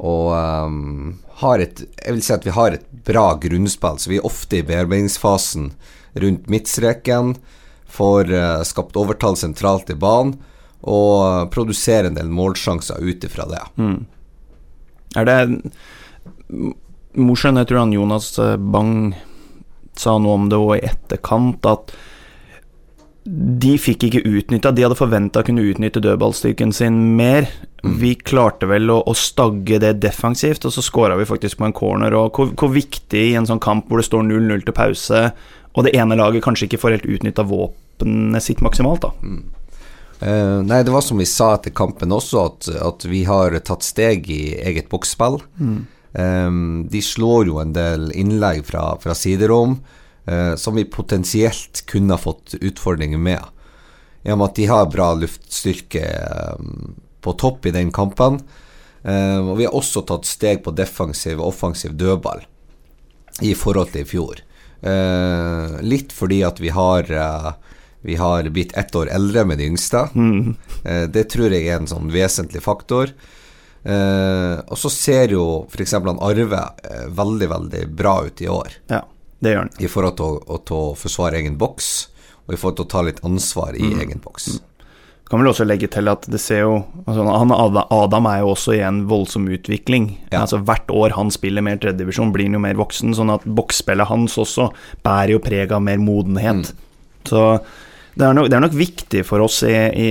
og 0.05 0.27
um, 0.37 1.15
har 1.41 1.63
et 1.65 1.81
Jeg 1.81 2.13
vil 2.13 2.23
si 2.23 2.35
at 2.35 2.45
vi 2.45 2.53
har 2.53 2.77
et 2.77 2.85
bra 3.09 3.31
grunnspill, 3.41 3.97
så 3.99 4.11
vi 4.13 4.19
er 4.21 4.27
ofte 4.29 4.59
i 4.61 4.67
bearbeidingsfasen 4.69 5.71
rundt 6.21 6.51
midtstreken. 6.53 7.33
Får 7.99 8.31
eh, 8.33 8.62
skapt 8.69 8.97
overtall 9.00 9.37
sentralt 9.40 9.90
i 9.90 9.99
banen 9.99 10.37
og 10.88 11.49
produserer 11.50 12.07
en 12.07 12.14
del 12.14 12.28
målsjanser 12.31 13.02
ut 13.02 13.25
ifra 13.26 13.49
det. 13.50 13.64
Er 15.19 15.26
det 15.26 15.38
M- 16.49 16.76
jeg 17.19 17.67
tror 17.67 17.81
han 17.83 17.93
Jonas 17.97 18.28
eh, 18.38 18.55
Bang 18.57 19.17
sa 19.99 20.14
noe 20.23 20.37
om 20.38 20.47
det 20.52 20.61
òg 20.62 20.76
i 20.76 20.85
etterkant, 20.87 21.67
at 21.67 21.90
de 23.28 23.75
fikk 23.76 24.07
ikke 24.07 24.21
utnytta 24.25 24.71
De 24.73 24.85
hadde 24.87 24.97
forventa 24.97 25.43
å 25.43 25.45
kunne 25.45 25.64
utnytte 25.69 26.00
dødballstyrken 26.00 26.71
sin 26.73 27.00
mer. 27.19 27.49
Vi 27.83 28.14
klarte 28.17 28.69
vel 28.71 28.88
å, 28.95 29.00
å 29.05 29.14
stagge 29.19 29.81
det 29.83 29.97
defensivt, 30.00 30.64
og 30.64 30.73
så 30.73 30.85
skåra 30.87 31.19
vi 31.19 31.26
faktisk 31.28 31.59
på 31.61 31.67
en 31.69 31.75
corner. 31.76 32.14
Og 32.17 32.38
hvor, 32.38 32.55
hvor 32.57 32.73
viktig 32.73 33.25
i 33.33 33.35
en 33.37 33.49
sånn 33.50 33.61
kamp 33.61 33.90
hvor 33.90 34.00
det 34.00 34.07
står 34.09 34.25
0-0 34.31 34.64
til 34.64 34.76
pause, 34.78 35.25
og 35.75 35.85
det 35.85 35.93
ene 35.99 36.17
laget 36.19 36.47
kanskje 36.47 36.71
ikke 36.71 36.81
får 36.87 36.97
helt 36.97 37.11
utnytta 37.19 37.45
våpenet 37.99 38.43
sitt 38.43 38.61
maksimalt, 38.61 39.02
da. 39.02 39.12
Eh, 40.21 40.62
nei, 40.62 40.83
det 40.83 40.90
var 40.90 41.00
som 41.00 41.19
vi 41.19 41.26
sa 41.26 41.55
etter 41.55 41.71
kampen 41.71 42.12
også, 42.12 42.47
at, 42.47 42.69
at 42.69 43.05
vi 43.05 43.25
har 43.25 43.57
tatt 43.61 43.83
steg 43.83 44.28
i 44.31 44.57
eget 44.57 44.88
boksspill. 44.88 45.40
Eh, 46.12 46.50
de 46.90 47.02
slår 47.02 47.47
jo 47.47 47.59
en 47.61 47.73
del 47.73 48.12
innlegg 48.14 48.64
fra, 48.67 48.99
fra 49.00 49.14
siderom 49.14 49.81
uh, 50.28 50.55
som 50.57 50.75
vi 50.75 50.85
potensielt 50.85 51.87
kunne 51.87 52.14
ha 52.14 52.19
fått 52.19 52.55
utfordringer 52.61 53.19
med. 53.19 53.40
I 54.25 54.33
og 54.33 54.38
med 54.38 54.50
at 54.50 54.57
de 54.57 54.67
har 54.67 54.90
bra 54.90 55.12
luftstyrke 55.14 56.05
um, 56.59 56.97
på 57.23 57.33
topp 57.38 57.67
i 57.67 57.73
den 57.73 57.93
kampen. 57.95 58.40
Eh, 59.02 59.38
og 59.38 59.57
vi 59.57 59.64
har 59.64 59.76
også 59.78 60.02
tatt 60.05 60.26
steg 60.26 60.64
på 60.64 60.75
defensiv 60.75 61.38
og 61.38 61.52
offensiv 61.52 61.95
dødball 61.97 62.43
i 63.47 63.55
forhold 63.55 63.95
til 63.95 64.02
i 64.02 64.09
fjor. 64.11 64.43
Litt 65.87 66.12
fordi 66.14 66.40
at 66.47 66.59
vi 66.62 66.71
har 66.75 67.07
vi 68.00 68.17
har 68.17 68.49
blitt 68.55 68.76
ett 68.76 68.95
år 68.95 69.11
eldre 69.11 69.45
med 69.45 69.59
de 69.59 69.67
yngste. 69.73 70.09
Eh, 70.85 71.02
det 71.11 71.25
tror 71.33 71.50
jeg 71.50 71.67
er 71.67 71.81
en 71.81 71.90
sånn 71.90 72.12
vesentlig 72.14 72.62
faktor. 72.62 73.11
Eh, 73.83 74.59
og 74.67 74.78
så 74.78 74.90
ser 74.93 75.35
jo 75.35 75.45
f.eks. 75.71 75.95
Arve 75.99 76.62
eh, 76.85 77.07
veldig, 77.09 77.49
veldig 77.50 77.83
bra 77.99 78.21
ut 78.26 78.43
i 78.43 78.49
år. 78.49 78.78
Ja, 78.93 79.02
det 79.40 79.55
gjør 79.55 79.64
han. 79.64 79.75
I 79.78 79.90
forhold 79.90 80.19
til 80.19 80.38
å, 80.38 80.59
å, 80.59 80.81
forsvare 80.99 81.40
egen 81.43 81.59
boks, 81.59 81.93
og 82.47 82.55
i 82.55 82.59
forhold 82.61 82.81
til 82.81 82.88
å 82.88 82.93
ta 82.95 83.05
litt 83.07 83.23
ansvar 83.26 83.78
i 83.78 83.93
egen 83.99 84.23
boks. 84.25 84.59
Kan 85.28 85.43
vel 85.43 85.50
også 85.50 85.67
legge 85.69 85.90
til 85.93 86.09
at 86.09 86.23
det 86.33 86.38
ser 86.40 86.62
jo 86.62 86.76
altså 87.05 87.26
han 87.28 87.50
Adam, 87.52 88.28
er 88.31 88.38
jo 88.40 88.55
også 88.55 88.78
i 88.78 88.81
en 88.81 89.02
voldsom 89.11 89.45
utvikling. 89.52 90.14
Ja. 90.31 90.47
Altså 90.47 90.62
Hvert 90.64 90.88
år 90.88 91.12
han 91.19 91.28
spiller 91.35 91.64
mer 91.64 91.76
tredjedivisjon, 91.83 92.33
blir 92.33 92.49
han 92.49 92.57
jo 92.57 92.62
mer 92.64 92.78
voksen. 92.81 93.12
Sånn 93.19 93.35
at 93.35 93.45
boksspillet 93.45 94.09
hans 94.09 94.38
også 94.40 94.71
bærer 95.05 95.35
jo 95.35 95.43
preg 95.45 95.75
av 95.76 95.85
mer 95.85 96.00
modenhet. 96.00 96.73
Så 97.28 97.43
det 98.19 98.27
er, 98.27 98.35
nok, 98.35 98.49
det 98.51 98.57
er 98.59 98.63
nok 98.65 98.75
viktig 98.75 99.21
for 99.27 99.45
oss 99.45 99.61
i, 99.63 99.73
i, 99.73 100.09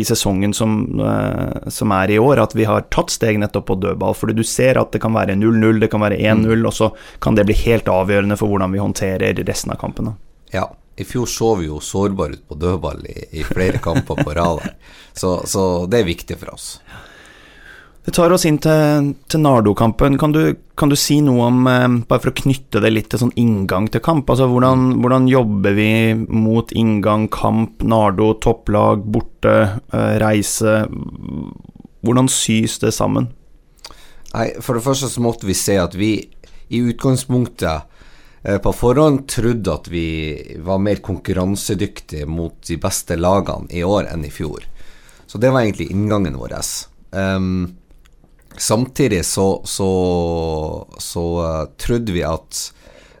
i 0.00 0.02
sesongen 0.04 0.52
som, 0.52 0.74
uh, 1.00 1.68
som 1.72 1.94
er 1.96 2.12
i 2.12 2.18
år, 2.20 2.42
at 2.42 2.52
vi 2.52 2.66
har 2.68 2.84
tatt 2.92 3.14
steg 3.14 3.38
nettopp 3.40 3.70
på 3.70 3.78
dødball. 3.80 4.12
Fordi 4.18 4.36
du 4.36 4.44
ser 4.44 4.76
at 4.76 4.92
det 4.92 5.00
kan 5.00 5.16
være 5.16 5.38
0-0, 5.38 5.80
det 5.80 5.88
kan 5.92 6.04
være 6.04 6.20
1-0, 6.20 6.66
og 6.68 6.76
så 6.76 6.90
kan 7.24 7.38
det 7.38 7.46
bli 7.48 7.56
helt 7.62 7.88
avgjørende 7.88 8.36
for 8.36 8.52
hvordan 8.52 8.76
vi 8.76 8.82
håndterer 8.82 9.40
resten 9.48 9.72
av 9.72 9.80
kampen. 9.80 10.12
Ja, 10.52 10.66
i 10.98 11.08
fjor 11.08 11.30
så 11.30 11.54
vi 11.56 11.70
jo 11.70 11.80
sårbare 11.80 12.36
ut 12.36 12.44
på 12.50 12.60
dødball 12.60 13.04
i, 13.08 13.16
i 13.40 13.48
flere 13.48 13.80
kamper 13.80 14.20
på 14.20 14.36
rad. 14.36 14.68
Så, 15.16 15.38
så 15.48 15.62
det 15.88 16.02
er 16.02 16.10
viktig 16.12 16.36
for 16.40 16.52
oss. 16.52 16.74
Det 18.08 18.14
tar 18.16 18.32
oss 18.32 18.46
inn 18.48 18.56
til, 18.56 19.10
til 19.28 19.42
Nardo-kampen. 19.44 20.14
Kan, 20.16 20.32
kan 20.80 20.88
du 20.88 20.94
si 20.96 21.18
noe 21.20 21.50
om, 21.50 21.58
eh, 21.68 21.82
bare 22.08 22.22
for 22.22 22.30
å 22.30 22.38
knytte 22.38 22.80
det 22.80 22.88
litt 22.94 23.10
til 23.12 23.20
sånn 23.20 23.34
inngang 23.36 23.90
til 23.92 24.00
kamp, 24.00 24.30
altså 24.32 24.46
hvordan, 24.48 24.94
hvordan 25.02 25.26
jobber 25.28 25.74
vi 25.76 25.90
mot 26.16 26.70
inngang, 26.72 27.26
kamp, 27.28 27.82
Nardo, 27.84 28.30
topplag, 28.40 29.02
borte, 29.12 29.52
eh, 29.92 30.14
reise? 30.22 30.86
Hvordan 32.00 32.30
sys 32.32 32.78
det 32.80 32.94
sammen? 32.96 33.26
Nei, 34.32 34.46
For 34.64 34.78
det 34.78 34.86
første 34.86 35.10
så 35.12 35.20
måtte 35.26 35.44
vi 35.44 35.56
se 35.60 35.76
at 35.76 35.92
vi 35.92 36.14
i 36.72 36.80
utgangspunktet 36.80 38.00
eh, 38.40 38.56
på 38.56 38.72
forhånd 38.72 39.26
trodde 39.34 39.74
at 39.74 39.90
vi 39.92 40.06
var 40.64 40.80
mer 40.80 41.02
konkurransedyktige 41.04 42.24
mot 42.24 42.56
de 42.70 42.80
beste 42.80 43.20
lagene 43.20 43.68
i 43.68 43.84
år 43.84 44.08
enn 44.14 44.24
i 44.24 44.32
fjor. 44.32 44.64
Så 45.28 45.36
det 45.36 45.52
var 45.52 45.66
egentlig 45.66 45.90
inngangen 45.92 46.40
vår. 46.40 46.56
Ehm, 47.12 47.76
samtidig 48.62 49.24
så, 49.26 49.60
så, 49.64 49.88
så 50.98 51.24
uh, 51.42 51.64
trodde 51.80 52.14
vi 52.14 52.24
at 52.26 52.60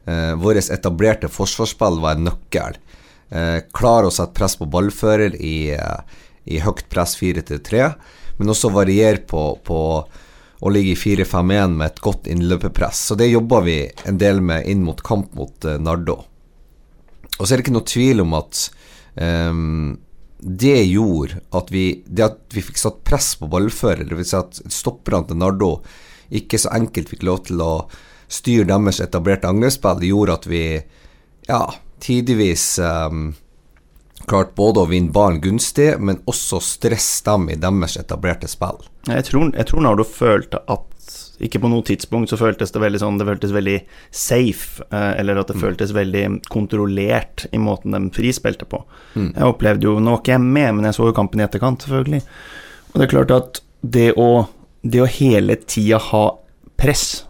uh, 0.08 0.34
vårt 0.40 0.70
etablerte 0.74 1.30
forsvarsspill 1.32 2.00
var 2.02 2.18
en 2.18 2.28
nøkkel. 2.30 2.78
Uh, 3.28 3.58
klare 3.76 4.08
å 4.08 4.14
sette 4.14 4.36
press 4.36 4.56
på 4.58 4.68
ballfører 4.70 5.36
i, 5.36 5.70
eh, 5.76 6.22
i 6.48 6.62
høyt 6.64 6.86
press 6.88 7.12
4-3, 7.20 7.90
men 8.38 8.54
også 8.54 8.70
variere 8.72 9.20
på, 9.28 9.42
på 9.64 9.80
å 10.58 10.72
ligge 10.72 10.94
i 10.94 10.98
4-5-1 10.98 11.76
med 11.76 11.86
et 11.86 12.02
godt 12.02 12.26
innløperpress. 12.30 13.04
Så 13.10 13.18
det 13.18 13.30
jobba 13.30 13.60
vi 13.66 13.78
en 14.08 14.18
del 14.18 14.40
med 14.42 14.66
inn 14.66 14.82
mot 14.86 15.00
kamp 15.04 15.34
mot 15.38 15.64
eh, 15.64 15.78
Nardo. 15.82 16.18
Og 17.38 17.44
så 17.44 17.52
er 17.52 17.58
det 17.58 17.66
ikke 17.68 17.76
noe 17.76 17.86
tvil 17.86 18.24
om 18.24 18.34
at 18.38 18.64
ehm, 19.22 19.98
det 20.38 20.84
gjorde 20.84 21.40
at 21.50 21.72
vi 21.74 22.02
Det 22.06 22.24
at 22.24 22.54
vi 22.54 22.62
fikk 22.62 22.78
satt 22.78 23.02
press 23.04 23.32
på 23.38 23.48
ballfører, 23.50 24.06
dvs. 24.06 24.30
Si 24.30 24.36
at 24.38 24.60
stopperne 24.72 25.26
til 25.26 25.40
Nardo 25.40 25.72
ikke 26.28 26.60
så 26.60 26.70
enkelt 26.76 27.10
fikk 27.10 27.24
lov 27.26 27.44
til 27.48 27.62
å 27.64 27.72
styre 28.28 28.68
deres 28.68 29.00
etablerte 29.00 29.48
angrepsspill, 29.48 30.04
gjorde 30.04 30.36
at 30.36 30.46
vi 30.46 30.62
ja, 31.48 31.62
tidvis 32.04 32.64
um, 32.84 33.30
klarte 34.28 34.52
både 34.58 34.84
å 34.84 34.90
vinne 34.90 35.14
ballen 35.14 35.40
gunstig, 35.40 35.94
men 35.98 36.20
også 36.28 36.60
stresse 36.64 37.24
dem 37.24 37.48
i 37.48 37.56
deres 37.56 37.96
etablerte 38.00 38.50
spill. 38.50 38.82
Jeg 39.08 39.24
tror, 39.30 39.48
jeg 39.56 39.70
tror 39.70 39.84
Nardo 39.86 40.04
følte 40.04 40.60
at 40.68 40.84
ikke 41.44 41.60
på 41.62 41.70
noe 41.70 41.84
tidspunkt 41.86 42.32
så 42.32 42.38
føltes 42.40 42.72
det 42.74 42.80
veldig 42.82 42.98
sånn 42.98 43.18
Det 43.20 43.26
føltes 43.28 43.54
veldig 43.54 43.76
safe, 44.10 44.82
eh, 44.90 45.12
eller 45.20 45.38
at 45.38 45.52
det 45.52 45.60
føltes 45.60 45.94
veldig 45.94 46.24
kontrollert 46.50 47.46
i 47.54 47.60
måten 47.62 47.94
de 47.94 48.02
frispilte 48.14 48.66
på. 48.66 48.82
Jeg 49.14 49.46
opplevde 49.46 49.86
jo 49.86 49.98
Nå 50.02 50.16
var 50.16 50.22
ikke 50.24 50.34
jeg 50.34 50.44
med, 50.46 50.74
men 50.74 50.88
jeg 50.88 50.98
så 50.98 51.06
jo 51.06 51.14
kampen 51.16 51.40
i 51.40 51.46
etterkant, 51.46 51.86
selvfølgelig. 51.86 52.22
Og 52.90 52.98
det 52.98 53.06
er 53.06 53.14
klart 53.14 53.34
at 53.36 53.62
det 53.82 54.10
å, 54.18 54.48
det 54.82 55.02
å 55.04 55.10
hele 55.18 55.58
tida 55.68 56.00
ha 56.10 56.24
press 56.78 57.24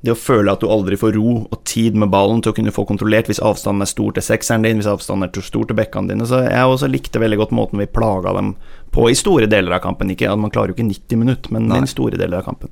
det 0.00 0.12
å 0.14 0.18
føle 0.18 0.52
at 0.52 0.62
du 0.62 0.68
aldri 0.70 0.96
får 0.98 1.16
ro 1.16 1.32
og 1.50 1.62
tid 1.66 1.96
med 1.98 2.10
ballen 2.12 2.38
til 2.42 2.52
å 2.52 2.56
kunne 2.56 2.74
få 2.74 2.84
kontrollert 2.86 3.26
hvis 3.30 3.42
avstanden 3.42 3.82
er 3.82 3.90
stor 3.90 4.14
til 4.14 4.22
sekseren 4.22 4.62
din, 4.62 4.78
hvis 4.78 4.90
avstanden 4.90 5.26
er 5.26 5.42
stor 5.42 5.66
til 5.66 5.78
bekkene 5.78 6.12
dine. 6.12 6.26
Så 6.28 6.44
jeg 6.44 6.70
også 6.70 6.90
likte 6.90 7.18
veldig 7.18 7.40
godt 7.40 7.54
måten 7.58 7.82
vi 7.82 7.88
plaga 7.90 8.36
dem 8.36 8.52
på 8.94 9.08
i 9.10 9.16
store 9.18 9.48
deler 9.50 9.74
av 9.74 9.82
kampen. 9.82 10.12
Ikke, 10.14 10.30
at 10.30 10.38
Man 10.38 10.54
klarer 10.54 10.70
jo 10.70 10.78
ikke 10.78 10.86
90 10.86 11.18
minutter, 11.24 11.56
men 11.56 11.66
i 11.82 11.90
store 11.90 12.20
deler 12.20 12.38
av 12.38 12.46
kampen. 12.46 12.70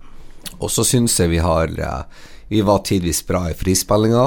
Og 0.60 0.70
så 0.72 0.84
syns 0.86 1.18
jeg 1.20 1.32
vi 1.34 1.42
har 1.42 1.72
eh, 1.72 2.02
Vi 2.48 2.62
var 2.62 2.84
tidvis 2.86 3.22
bra 3.26 3.46
i 3.50 3.56
frispillinga. 3.58 4.26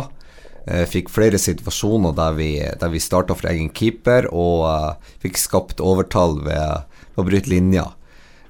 Eh, 0.67 0.85
Fikk 0.89 1.11
flere 1.13 1.39
situasjoner 1.39 2.15
der 2.17 2.35
vi, 2.37 2.51
der 2.59 2.91
vi 2.93 3.01
starta 3.01 3.37
for 3.37 3.49
egen 3.51 3.71
keeper 3.73 4.27
og 4.29 4.65
uh, 4.67 5.13
fikk 5.23 5.39
skapt 5.39 5.81
overtall 5.81 6.39
ved, 6.45 6.85
å 7.15 7.25
bryte 7.25 7.51
linja. 7.51 7.87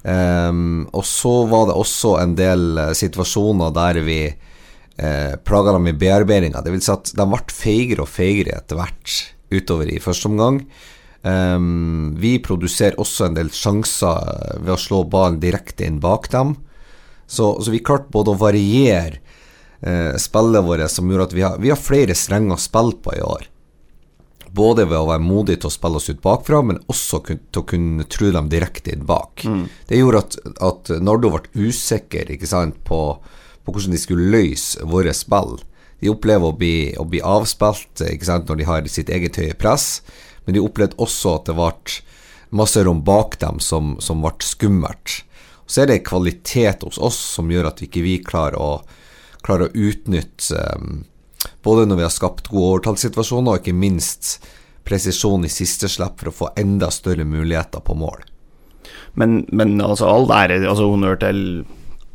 Um, 0.02 0.86
og 0.96 1.04
så 1.04 1.32
var 1.50 1.66
det 1.68 1.76
også 1.76 2.14
en 2.22 2.32
del 2.36 2.78
situasjoner 2.96 3.74
der 3.76 4.00
vi 4.04 4.20
uh, 4.30 5.34
plaga 5.44 5.74
dem 5.76 5.90
i 5.90 5.96
bearbeidinga. 5.96 6.62
Det 6.64 6.72
vil 6.74 6.84
si 6.84 6.92
at 6.94 7.12
de 7.16 7.26
ble 7.28 7.42
feigere 7.52 8.06
og 8.06 8.12
feigere 8.12 8.56
etter 8.58 8.80
hvert 8.80 9.18
utover 9.50 9.90
i 9.90 10.00
første 10.02 10.30
omgang. 10.30 10.62
Um, 11.20 12.16
vi 12.16 12.38
produserer 12.40 12.96
også 13.00 13.26
en 13.28 13.36
del 13.36 13.50
sjanser 13.52 14.56
ved 14.62 14.72
å 14.72 14.80
slå 14.80 15.02
ballen 15.10 15.40
direkte 15.42 15.84
inn 15.88 16.00
bak 16.00 16.30
dem. 16.32 16.56
Så, 17.30 17.62
så 17.62 17.70
vi 17.70 17.78
klarte 17.78 18.10
både 18.10 18.34
å 18.34 18.40
variere 18.40 19.20
eh, 19.86 20.16
spillet 20.18 20.66
vårt, 20.66 20.90
som 20.90 21.10
gjorde 21.10 21.28
at 21.28 21.36
vi 21.36 21.44
har, 21.46 21.58
vi 21.62 21.70
har 21.70 21.78
flere 21.78 22.16
strenger 22.18 22.56
å 22.56 22.60
spille 22.60 22.98
på 23.04 23.14
i 23.14 23.22
år. 23.22 23.46
Både 24.50 24.88
ved 24.90 24.98
å 24.98 25.06
være 25.06 25.22
modig 25.22 25.60
til 25.60 25.70
å 25.70 25.74
spille 25.76 26.00
oss 26.00 26.10
ut 26.10 26.22
bakfra, 26.24 26.58
men 26.66 26.80
også 26.90 27.20
kun, 27.22 27.38
til 27.54 27.62
å 27.62 27.68
kunne 27.70 28.06
true 28.10 28.34
dem 28.34 28.50
direkte 28.50 28.90
inn 28.96 29.06
bak. 29.06 29.44
Det 29.86 30.00
gjorde 30.00 30.24
at, 30.24 30.38
at 30.58 30.90
Nardo 30.98 31.30
ble 31.30 31.68
usikker 31.70 32.34
ikke 32.34 32.50
sant, 32.50 32.82
på, 32.82 32.98
på 33.62 33.76
hvordan 33.76 33.94
de 33.94 34.02
skulle 34.02 34.26
løse 34.34 34.82
våre 34.90 35.14
spill. 35.14 35.60
De 36.02 36.10
opplever 36.10 36.50
å 36.50 36.56
bli, 36.56 36.74
å 36.98 37.06
bli 37.06 37.22
avspilt 37.22 38.02
sant, 38.26 38.50
når 38.50 38.58
de 38.58 38.68
har 38.72 38.90
sitt 38.90 39.12
eget 39.12 39.38
høye 39.38 39.54
press, 39.54 40.00
men 40.44 40.58
de 40.58 40.66
opplevde 40.66 40.98
også 40.98 41.38
at 41.38 41.46
det 41.46 41.54
ble 41.54 42.00
masse 42.50 42.82
rom 42.82 43.04
bak 43.06 43.38
dem 43.38 43.62
som, 43.62 44.00
som 44.02 44.24
ble 44.24 44.34
skummelt. 44.42 45.20
Så 45.70 45.84
er 45.84 45.90
det 45.90 46.00
en 46.00 46.08
kvalitet 46.08 46.82
hos 46.82 46.98
oss 46.98 47.18
som 47.36 47.50
gjør 47.52 47.68
at 47.70 47.78
vi 47.78 47.86
ikke 47.86 48.02
vi 48.02 48.16
klarer 48.26 48.58
å, 48.58 48.70
klarer 49.46 49.68
å 49.68 49.84
utnytte 49.86 50.64
um, 50.74 51.04
både 51.62 51.86
når 51.86 52.00
vi 52.00 52.06
har 52.08 52.14
skapt 52.14 52.50
gode 52.50 52.72
overtallssituasjoner, 52.74 53.54
og 53.54 53.62
ikke 53.62 53.76
minst 53.76 54.40
presisjon 54.88 55.46
i 55.46 55.52
siste 55.52 55.88
slipp 55.92 56.18
for 56.18 56.30
å 56.30 56.34
få 56.34 56.50
enda 56.58 56.90
større 56.90 57.26
muligheter 57.28 57.84
på 57.86 57.94
mål. 58.00 58.24
Men, 59.14 59.44
men 59.54 59.78
altså, 59.84 60.08
all 60.10 60.26
ære, 60.34 60.58
altså 60.64 60.88
honnør 60.90 61.20
til, 61.22 61.40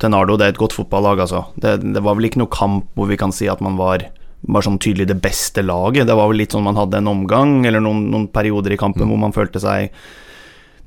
til 0.02 0.12
Nardo, 0.12 0.36
det 0.36 0.46
er 0.50 0.54
et 0.54 0.60
godt 0.60 0.76
fotballag, 0.76 1.24
altså. 1.24 1.46
Det, 1.56 1.78
det 1.96 2.04
var 2.04 2.18
vel 2.18 2.28
ikke 2.28 2.42
noe 2.44 2.52
kamp 2.52 2.92
hvor 2.98 3.08
vi 3.08 3.18
kan 3.20 3.32
si 3.34 3.48
at 3.48 3.64
man 3.64 3.80
var 3.80 4.04
bare 4.46 4.66
sånn 4.68 4.80
tydelig 4.82 5.08
det 5.10 5.18
beste 5.22 5.64
laget. 5.64 6.06
Det 6.08 6.16
var 6.16 6.28
vel 6.30 6.42
litt 6.42 6.52
sånn 6.54 6.66
man 6.66 6.78
hadde 6.78 7.00
en 7.00 7.10
omgang, 7.10 7.58
eller 7.66 7.82
noen, 7.82 8.04
noen 8.12 8.28
perioder 8.32 8.76
i 8.76 8.80
kampen 8.80 9.06
mm. 9.06 9.12
hvor 9.12 9.22
man 9.24 9.36
følte 9.36 9.62
seg 9.62 9.96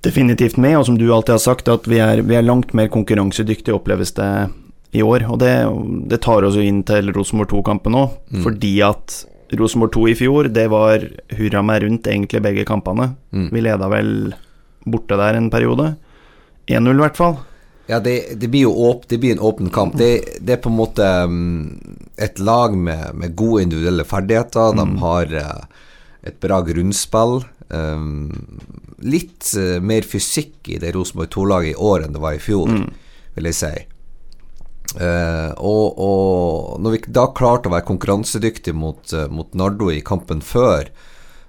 definitivt 0.06 0.58
med, 0.58 0.78
og 0.80 0.86
som 0.88 0.98
du 1.00 1.08
alltid 1.12 1.36
har 1.36 1.44
sagt, 1.44 1.72
at 1.72 1.88
vi 1.90 2.00
er, 2.04 2.24
vi 2.26 2.38
er 2.38 2.46
langt 2.46 2.74
mer 2.78 2.90
konkurransedyktige, 2.92 3.76
oppleves 3.76 4.14
det 4.18 4.30
i 4.96 5.04
år. 5.06 5.26
Og 5.30 5.40
det, 5.42 5.54
det 6.12 6.22
tar 6.26 6.46
oss 6.48 6.58
jo 6.58 6.66
inn 6.66 6.82
til 6.88 7.12
Rosenborg 7.16 7.52
2-kampen 7.54 7.98
òg, 8.00 8.16
mm. 8.32 8.44
fordi 8.46 8.74
at 8.86 9.24
Rosenborg 9.60 9.94
2 9.96 10.06
i 10.12 10.16
fjor, 10.18 10.50
det 10.54 10.68
var 10.72 11.04
hurra 11.38 11.64
meg 11.66 11.84
rundt 11.84 12.08
egentlig 12.10 12.42
begge 12.46 12.66
kampene. 12.70 13.14
Mm. 13.34 13.50
Vi 13.54 13.66
leda 13.66 13.90
vel 13.92 14.12
borte 14.90 15.18
der 15.20 15.38
en 15.38 15.50
periode. 15.54 15.94
1-0 16.70 16.92
i 16.94 17.04
hvert 17.04 17.18
fall. 17.18 17.40
Ja, 17.90 17.98
det, 18.00 18.36
det, 18.38 18.52
blir 18.54 18.68
jo 18.68 18.74
åp, 18.86 19.08
det 19.10 19.18
blir 19.18 19.34
en 19.34 19.42
åpen 19.42 19.72
kamp. 19.74 19.96
Det, 19.98 20.38
det 20.46 20.56
er 20.56 20.62
på 20.62 20.70
en 20.70 20.78
måte 20.78 21.06
um, 21.26 21.80
et 22.22 22.38
lag 22.38 22.76
med, 22.78 23.16
med, 23.18 23.34
gode 23.38 23.64
individuelle 23.66 24.06
ferdigheter. 24.06 24.76
Mm. 24.78 24.80
De 24.80 25.02
har 25.02 25.34
uh, 25.34 25.88
et 26.30 26.38
bra 26.44 26.62
grunnspill. 26.68 27.40
Um, 27.74 28.30
litt 29.06 29.52
uh, 29.58 29.78
mer 29.84 30.08
fysikk 30.08 30.70
i 30.72 30.80
det 30.82 30.94
Rosenborg 30.96 31.32
2-laget 31.36 31.74
i 31.74 31.80
år 31.90 32.06
enn 32.06 32.16
det 32.16 32.24
var 32.24 32.38
i 32.38 32.44
fjor, 32.44 32.72
mm. 32.72 32.90
vil 33.38 33.50
jeg 33.50 33.60
si. 33.60 33.74
Uh, 34.96 35.54
og, 35.62 36.00
og, 36.02 36.80
når 36.82 36.96
vi 36.96 37.02
da 37.14 37.28
klarte 37.38 37.70
å 37.70 37.76
være 37.76 37.88
konkurransedyktige 37.88 38.78
mot, 38.78 39.04
uh, 39.14 39.28
mot 39.30 39.54
Nardo 39.54 39.92
i 39.94 40.02
kampen 40.06 40.42
før, 40.42 40.90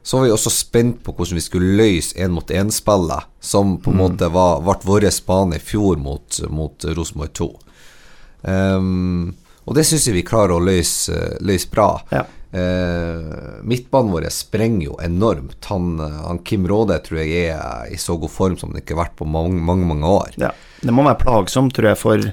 så 0.03 0.17
var 0.17 0.27
vi 0.27 0.33
også 0.33 0.53
spent 0.53 1.03
på 1.05 1.13
hvordan 1.13 1.37
vi 1.37 1.45
skulle 1.45 1.77
løse 1.77 2.17
én-mot-én-spillet, 2.17 3.29
som 3.41 3.77
på 3.81 3.93
en 3.93 3.99
mm. 3.99 4.03
måte 4.03 4.31
var, 4.33 4.63
ble 4.65 4.79
vår 4.89 5.09
bane 5.27 5.59
i 5.59 5.63
fjor 5.63 6.01
mot, 6.01 6.41
mot 6.49 6.89
Rosenborg 6.97 7.33
2. 7.37 7.49
Um, 8.49 9.33
og 9.69 9.77
det 9.77 9.85
syns 9.87 10.09
jeg 10.09 10.17
vi 10.17 10.27
klarer 10.27 10.57
å 10.57 10.65
løse, 10.65 11.17
løse 11.45 11.69
bra. 11.73 11.93
Ja. 12.13 12.25
Uh, 12.51 13.63
midtbanen 13.63 14.11
vår 14.11 14.27
sprenger 14.35 14.89
jo 14.89 14.97
enormt. 15.03 15.65
Han, 15.71 16.01
han, 16.01 16.41
Kim 16.45 16.67
Råde 16.69 16.99
tror 17.05 17.21
jeg 17.23 17.53
er 17.53 17.93
i 17.93 17.99
så 18.01 18.17
god 18.19 18.33
form 18.35 18.57
som 18.59 18.73
han 18.73 18.83
ikke 18.83 18.97
har 18.97 19.05
vært 19.05 19.19
på 19.21 19.29
mange, 19.29 19.61
mange, 19.63 19.87
mange 19.87 20.11
år. 20.11 20.35
Ja. 20.41 20.51
Det 20.81 20.95
må 20.95 21.05
være 21.07 21.21
plagsomt, 21.23 21.77
tror 21.77 21.93
jeg, 21.93 22.01
for 22.01 22.33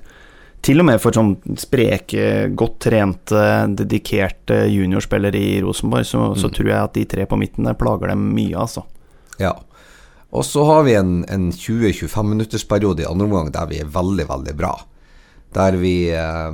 til 0.65 0.81
og 0.81 0.87
med 0.89 0.99
for 0.99 1.15
sånn 1.15 1.35
spreke, 1.59 2.49
godt 2.57 2.79
trente, 2.87 3.45
dedikerte 3.77 4.63
juniorspillere 4.71 5.37
i 5.37 5.61
Rosenborg, 5.63 6.07
så, 6.09 6.23
mm. 6.31 6.41
så, 6.41 6.51
tror 6.51 6.71
jeg 6.71 6.81
at 6.81 6.97
de 6.97 7.05
tre 7.13 7.27
på 7.29 7.37
midten 7.39 7.69
der 7.69 7.77
plager 7.77 8.11
dem 8.11 8.25
mye, 8.33 8.57
altså. 8.57 8.87
Ja. 9.37 9.53
Og 10.33 10.43
så 10.43 10.65
har 10.67 10.83
vi 10.83 10.97
en, 10.97 11.21
en 11.31 11.51
20-25 11.53 12.33
minuttersperiode 12.33 13.05
i 13.05 13.07
andre 13.07 13.29
omgang 13.29 13.53
der 13.53 13.69
vi 13.69 13.83
er 13.83 13.93
veldig, 13.93 14.25
veldig 14.33 14.57
bra 14.57 14.73
der 15.57 15.77
vi 15.79 16.09
eh, 16.11 16.51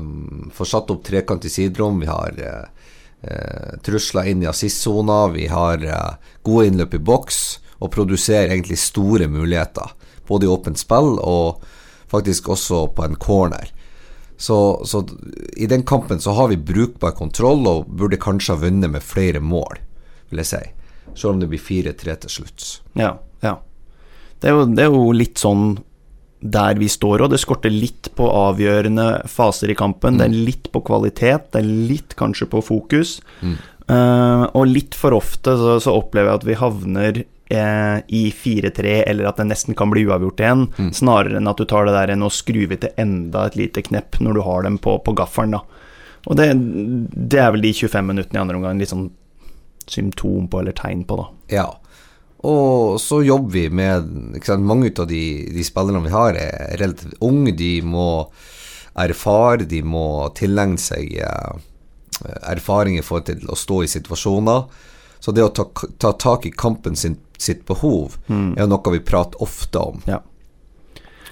får 0.54 0.70
satt 0.70 0.92
opp 0.94 1.04
trekant 1.06 1.46
i 1.46 1.52
siderom. 1.52 2.00
Vi 2.00 2.10
har 2.10 2.38
eh, 2.38 2.48
eh 2.48 2.83
trusler 3.84 4.32
inn 4.32 4.44
i 4.44 4.50
assistsona. 4.50 5.28
Vi 5.34 5.48
har 5.48 5.84
eh, 5.84 6.34
gode 6.44 6.68
innløp 6.68 6.98
i 6.98 7.04
boks 7.04 7.40
og 7.80 7.92
produserer 7.94 8.52
egentlig 8.52 8.80
store 8.82 9.28
muligheter. 9.32 9.96
Både 10.28 10.48
i 10.48 10.52
åpent 10.52 10.80
spill 10.80 11.18
og 11.20 11.64
faktisk 12.12 12.50
også 12.54 12.86
på 12.96 13.06
en 13.08 13.16
corner. 13.20 13.72
Så, 14.38 14.82
så, 14.86 15.04
i 15.56 15.68
den 15.72 15.84
kampen 15.88 16.20
så 16.20 16.34
har 16.36 16.50
vi 16.52 16.58
brukbar 16.58 17.14
kontroll 17.16 17.68
og 17.70 17.88
burde 17.88 18.20
kanskje 18.20 18.56
ha 18.56 18.64
vunnet 18.66 18.92
med 18.92 19.06
flere 19.06 19.40
mål, 19.40 19.80
vil 20.30 20.42
jeg 20.42 20.50
si. 20.50 20.64
Selv 21.14 21.36
om 21.36 21.44
det 21.44 21.52
blir 21.52 21.62
4-3 21.62 22.16
til 22.26 22.34
slutt. 22.38 22.66
Ja, 23.00 23.14
ja. 23.46 23.58
Det 24.42 24.50
er, 24.50 24.58
jo, 24.58 24.66
det 24.68 24.84
er 24.84 24.92
jo 24.92 25.14
litt 25.16 25.40
sånn 25.40 25.78
der 26.44 26.76
vi 26.76 26.90
står, 26.92 27.24
og 27.24 27.32
det 27.32 27.40
skorter 27.40 27.72
litt 27.72 28.10
på 28.18 28.28
avgjørende 28.28 29.08
faser 29.32 29.72
i 29.72 29.78
kampen. 29.80 30.16
Mm. 30.16 30.20
Det 30.20 30.26
er 30.26 30.34
mm. 30.34 30.42
litt 30.50 30.72
på 30.74 30.82
kvalitet, 30.84 31.52
det 31.54 31.62
er 31.62 31.70
litt 31.92 32.16
kanskje 32.20 32.50
på 32.52 32.64
fokus. 32.66 33.20
Mm. 33.42 33.56
Uh, 33.84 34.44
og 34.56 34.68
litt 34.72 34.96
for 34.96 35.16
ofte 35.16 35.56
så, 35.60 35.76
så, 35.84 35.92
opplever 35.92 36.32
jeg 36.32 36.40
at 36.40 36.46
vi 36.48 36.60
havner 36.60 37.18
uh, 37.20 37.98
i 38.08 38.24
4-3, 38.36 38.96
eller 39.12 39.28
at 39.30 39.40
det 39.40 39.48
nesten 39.50 39.78
kan 39.80 39.92
bli 39.92 40.06
uavgjort 40.08 40.44
igjen, 40.44 40.66
mm. 40.76 40.92
snarere 41.00 41.40
enn 41.40 41.52
at 41.52 41.60
du 41.60 41.68
tar 41.70 41.88
det 41.88 41.96
der 41.96 42.14
enn 42.16 42.28
å 42.28 42.32
skruve 42.32 42.80
til 42.80 43.00
enda 43.00 43.48
et 43.48 43.60
lite 43.60 43.84
knepp 43.88 44.20
når 44.24 44.40
du 44.40 44.44
har 44.48 44.68
dem 44.68 44.80
på, 44.84 44.98
på 45.04 45.16
gaffelen, 45.20 45.56
da. 45.60 45.64
Og 46.24 46.40
det, 46.40 46.54
det, 46.56 47.40
er 47.40 47.52
vel 47.52 47.66
de 47.66 47.74
25 47.76 48.08
minuttene 48.08 48.40
i 48.40 48.44
andre 48.44 48.60
omgang 48.60 48.80
litt 48.80 48.92
sånn 48.94 49.10
symptom 49.92 50.48
på, 50.48 50.62
eller 50.64 50.76
tegn 50.76 51.04
på, 51.08 51.20
da. 51.20 51.26
Ja. 51.52 51.66
Og 52.44 53.00
så 53.00 53.22
jobber 53.24 53.54
vi 53.54 53.70
med 53.72 54.40
Mange 54.60 54.92
av 55.00 55.08
de, 55.08 55.24
de, 55.54 55.64
spillerne 55.64 56.04
vi 56.04 56.12
har, 56.12 56.36
er 56.36 56.76
relativt 56.82 57.16
unge. 57.24 57.54
De 57.56 57.78
må 57.82 58.08
erfare, 59.00 59.64
de 59.66 59.80
må 59.84 60.30
tilegne 60.38 60.78
seg 60.78 61.16
eh, 61.24 61.54
erfaring 62.52 63.00
i 63.00 63.06
forhold 63.06 63.30
til 63.32 63.48
å 63.50 63.58
stå 63.58 63.84
i 63.84 63.92
situasjoner. 63.92 64.68
Så 65.24 65.32
det 65.32 65.46
å 65.46 65.54
ta, 65.56 65.66
ta 65.98 66.12
tak 66.20 66.46
i 66.46 66.52
kampen 66.52 67.00
sin, 67.00 67.16
sitt 67.40 67.64
behov 67.66 68.18
mm. 68.28 68.58
er 68.60 68.68
noe 68.68 68.92
vi 68.92 69.00
prater 69.00 69.40
ofte 69.42 69.80
om. 69.80 70.04
Ja. 70.10 70.20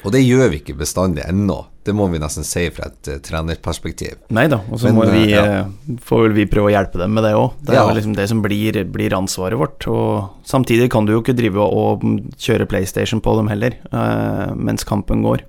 Og 0.02 0.16
det 0.16 0.24
gjør 0.24 0.48
vi 0.54 0.62
ikke 0.62 0.80
bestandig 0.80 1.26
ennå. 1.28 1.60
Det 1.84 1.94
må 1.98 2.06
vi 2.12 2.20
nesten 2.22 2.46
si 2.46 2.68
fra 2.74 2.86
et 2.92 3.10
uh, 3.10 3.18
trenerperspektiv. 3.26 4.20
Nei 4.36 4.46
da, 4.52 4.60
og 4.70 4.82
så 4.82 4.92
uh, 4.94 5.16
ja. 5.26 5.42
Eh, 5.42 5.96
får 6.06 6.28
vel 6.28 6.36
vi 6.38 6.46
prøve 6.50 6.70
å 6.70 6.74
hjelpe 6.76 7.02
dem 7.02 7.16
med 7.18 7.26
det 7.26 7.34
òg. 7.38 7.56
Det 7.66 7.74
er 7.74 7.80
ja. 7.80 7.96
liksom 7.98 8.14
det 8.18 8.28
som 8.30 8.44
blir, 8.44 8.78
blir, 8.94 9.16
ansvaret 9.18 9.58
vårt. 9.58 9.88
Og 9.90 10.46
samtidig 10.48 10.92
kan 10.94 11.08
du 11.08 11.16
jo 11.16 11.24
ikke 11.24 11.38
drive 11.38 11.66
og, 11.66 12.06
kjøre 12.42 12.70
PlayStation 12.70 13.24
på 13.24 13.34
dem 13.40 13.50
heller, 13.50 13.80
uh, 13.90 14.54
mens 14.54 14.86
kampen 14.88 15.26
går. 15.26 15.46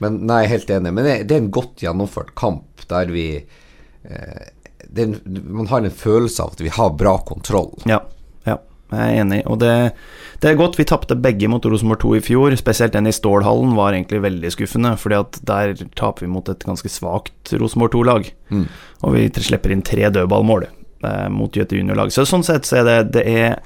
Men 0.00 0.22
Nei, 0.30 0.44
helt 0.48 0.70
enig. 0.72 0.94
Men 0.94 1.04
det, 1.04 1.16
det 1.28 1.36
er 1.36 1.44
en 1.44 1.52
godt 1.52 1.84
gjennomført 1.84 2.32
kamp 2.38 2.86
der 2.88 3.10
vi 3.12 3.28
en, 4.08 5.16
Man 5.44 5.66
har 5.68 5.82
en 5.82 5.92
følelse 5.92 6.40
av 6.40 6.54
at 6.54 6.62
vi 6.62 6.70
har 6.72 6.94
bra 6.96 7.18
kontroll. 7.28 7.74
Ja 7.90 7.98
jeg 8.96 9.04
er 9.04 9.22
enig. 9.22 9.42
Og 9.46 9.60
det 9.60 9.74
det 10.38 10.52
er 10.52 10.58
godt. 10.58 10.76
Vi 10.78 10.86
tapte 10.86 11.16
begge 11.18 11.48
mot 11.50 11.64
Rosenborg 11.66 11.98
2 12.04 12.12
i 12.14 12.20
fjor. 12.22 12.54
Spesielt 12.60 12.94
den 12.94 13.10
i 13.10 13.14
Stålhallen 13.14 13.72
var 13.74 13.94
egentlig 13.94 14.20
veldig 14.22 14.52
skuffende, 14.54 14.92
fordi 15.00 15.16
at 15.18 15.38
der 15.42 15.72
taper 15.98 16.26
vi 16.26 16.30
mot 16.30 16.48
et 16.48 16.62
ganske 16.66 16.90
svakt 16.92 17.54
Rosenborg 17.58 17.96
2-lag. 17.96 18.28
Mm. 18.54 18.68
Og 19.02 19.16
vi 19.16 19.24
slipper 19.48 19.74
inn 19.74 19.82
tre 19.82 20.06
dødballmål 20.14 20.68
eh, 20.68 21.26
mot 21.34 21.58
Jøte 21.58 21.80
junior-lag. 21.80 22.14
Så 22.14 22.26
sånn 22.28 22.46
sett 22.46 22.70
så 22.70 22.78
er 22.80 22.86
det, 22.86 22.98
det 23.16 23.24
er 23.26 23.56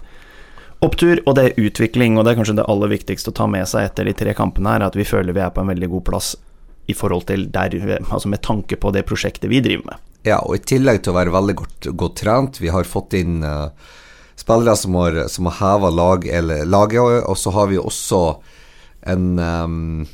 opptur, 0.82 1.20
og 1.26 1.36
det 1.36 1.44
er 1.44 1.60
utvikling, 1.60 2.16
og 2.16 2.24
det 2.24 2.32
er 2.32 2.40
kanskje 2.40 2.56
det 2.62 2.68
aller 2.72 2.94
viktigste 2.94 3.34
å 3.34 3.36
ta 3.36 3.50
med 3.50 3.68
seg 3.68 3.90
etter 3.90 4.08
de 4.08 4.16
tre 4.16 4.32
kampene 4.38 4.72
her, 4.72 4.86
at 4.88 4.96
vi 4.96 5.06
føler 5.06 5.36
vi 5.36 5.44
er 5.44 5.52
på 5.52 5.60
en 5.60 5.70
veldig 5.74 5.90
god 5.92 6.06
plass 6.08 6.34
i 6.88 6.96
forhold 6.96 7.28
til 7.28 7.50
der, 7.52 7.76
altså 8.08 8.32
med 8.32 8.40
tanke 8.42 8.80
på 8.80 8.90
det 8.96 9.04
prosjektet 9.06 9.52
vi 9.52 9.60
driver 9.62 9.92
med. 9.92 10.08
Ja, 10.24 10.40
og 10.40 10.56
i 10.56 10.64
tillegg 10.72 11.02
til 11.04 11.12
å 11.12 11.18
være 11.20 11.34
veldig 11.34 11.54
godt, 11.60 11.90
godt 12.00 12.16
trent, 12.24 12.62
vi 12.62 12.72
har 12.72 12.88
fått 12.88 13.18
inn 13.20 13.44
uh 13.44 13.68
spillere 14.36 14.76
som 14.76 14.94
har, 14.94 15.28
som 15.28 15.46
har 15.50 15.58
heva 15.60 15.90
lag, 15.90 16.26
laget, 16.66 17.24
og 17.28 17.38
så 17.38 17.50
har 17.50 17.70
vi 17.70 17.78
også 17.78 18.22
en, 19.12 19.38
um, 19.38 20.06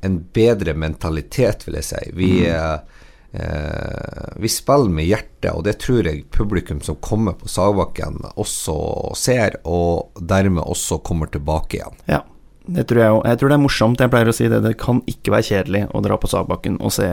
en 0.00 0.18
bedre 0.34 0.74
mentalitet, 0.74 1.66
vil 1.66 1.78
jeg 1.80 1.88
si. 1.88 2.02
Vi, 2.14 2.30
mm. 2.46 2.96
eh, 3.32 4.32
vi 4.36 4.50
spiller 4.52 4.92
med 4.94 5.08
hjertet, 5.08 5.50
og 5.52 5.64
det 5.66 5.78
tror 5.82 6.06
jeg 6.06 6.26
publikum 6.34 6.82
som 6.84 7.00
kommer 7.02 7.38
på 7.38 7.50
Sagbakken 7.50 8.20
også 8.36 8.78
ser, 9.18 9.58
og 9.64 10.12
dermed 10.20 10.64
også 10.64 11.00
kommer 11.04 11.32
tilbake 11.32 11.80
igjen. 11.80 11.98
Ja, 12.10 12.22
det 12.68 12.88
tror 12.88 13.02
jeg. 13.02 13.20
Jeg 13.32 13.40
tror 13.40 13.50
det 13.50 13.56
er 13.58 13.64
morsomt. 13.64 14.00
Jeg 14.04 14.12
pleier 14.12 14.30
å 14.30 14.36
si 14.36 14.48
det. 14.52 14.62
Det 14.64 14.76
kan 14.80 15.00
ikke 15.08 15.32
være 15.32 15.48
kjedelig 15.50 15.86
å 15.96 16.02
dra 16.04 16.18
på 16.20 16.28
Sagbakken 16.30 16.76
og 16.84 16.92
se 16.92 17.08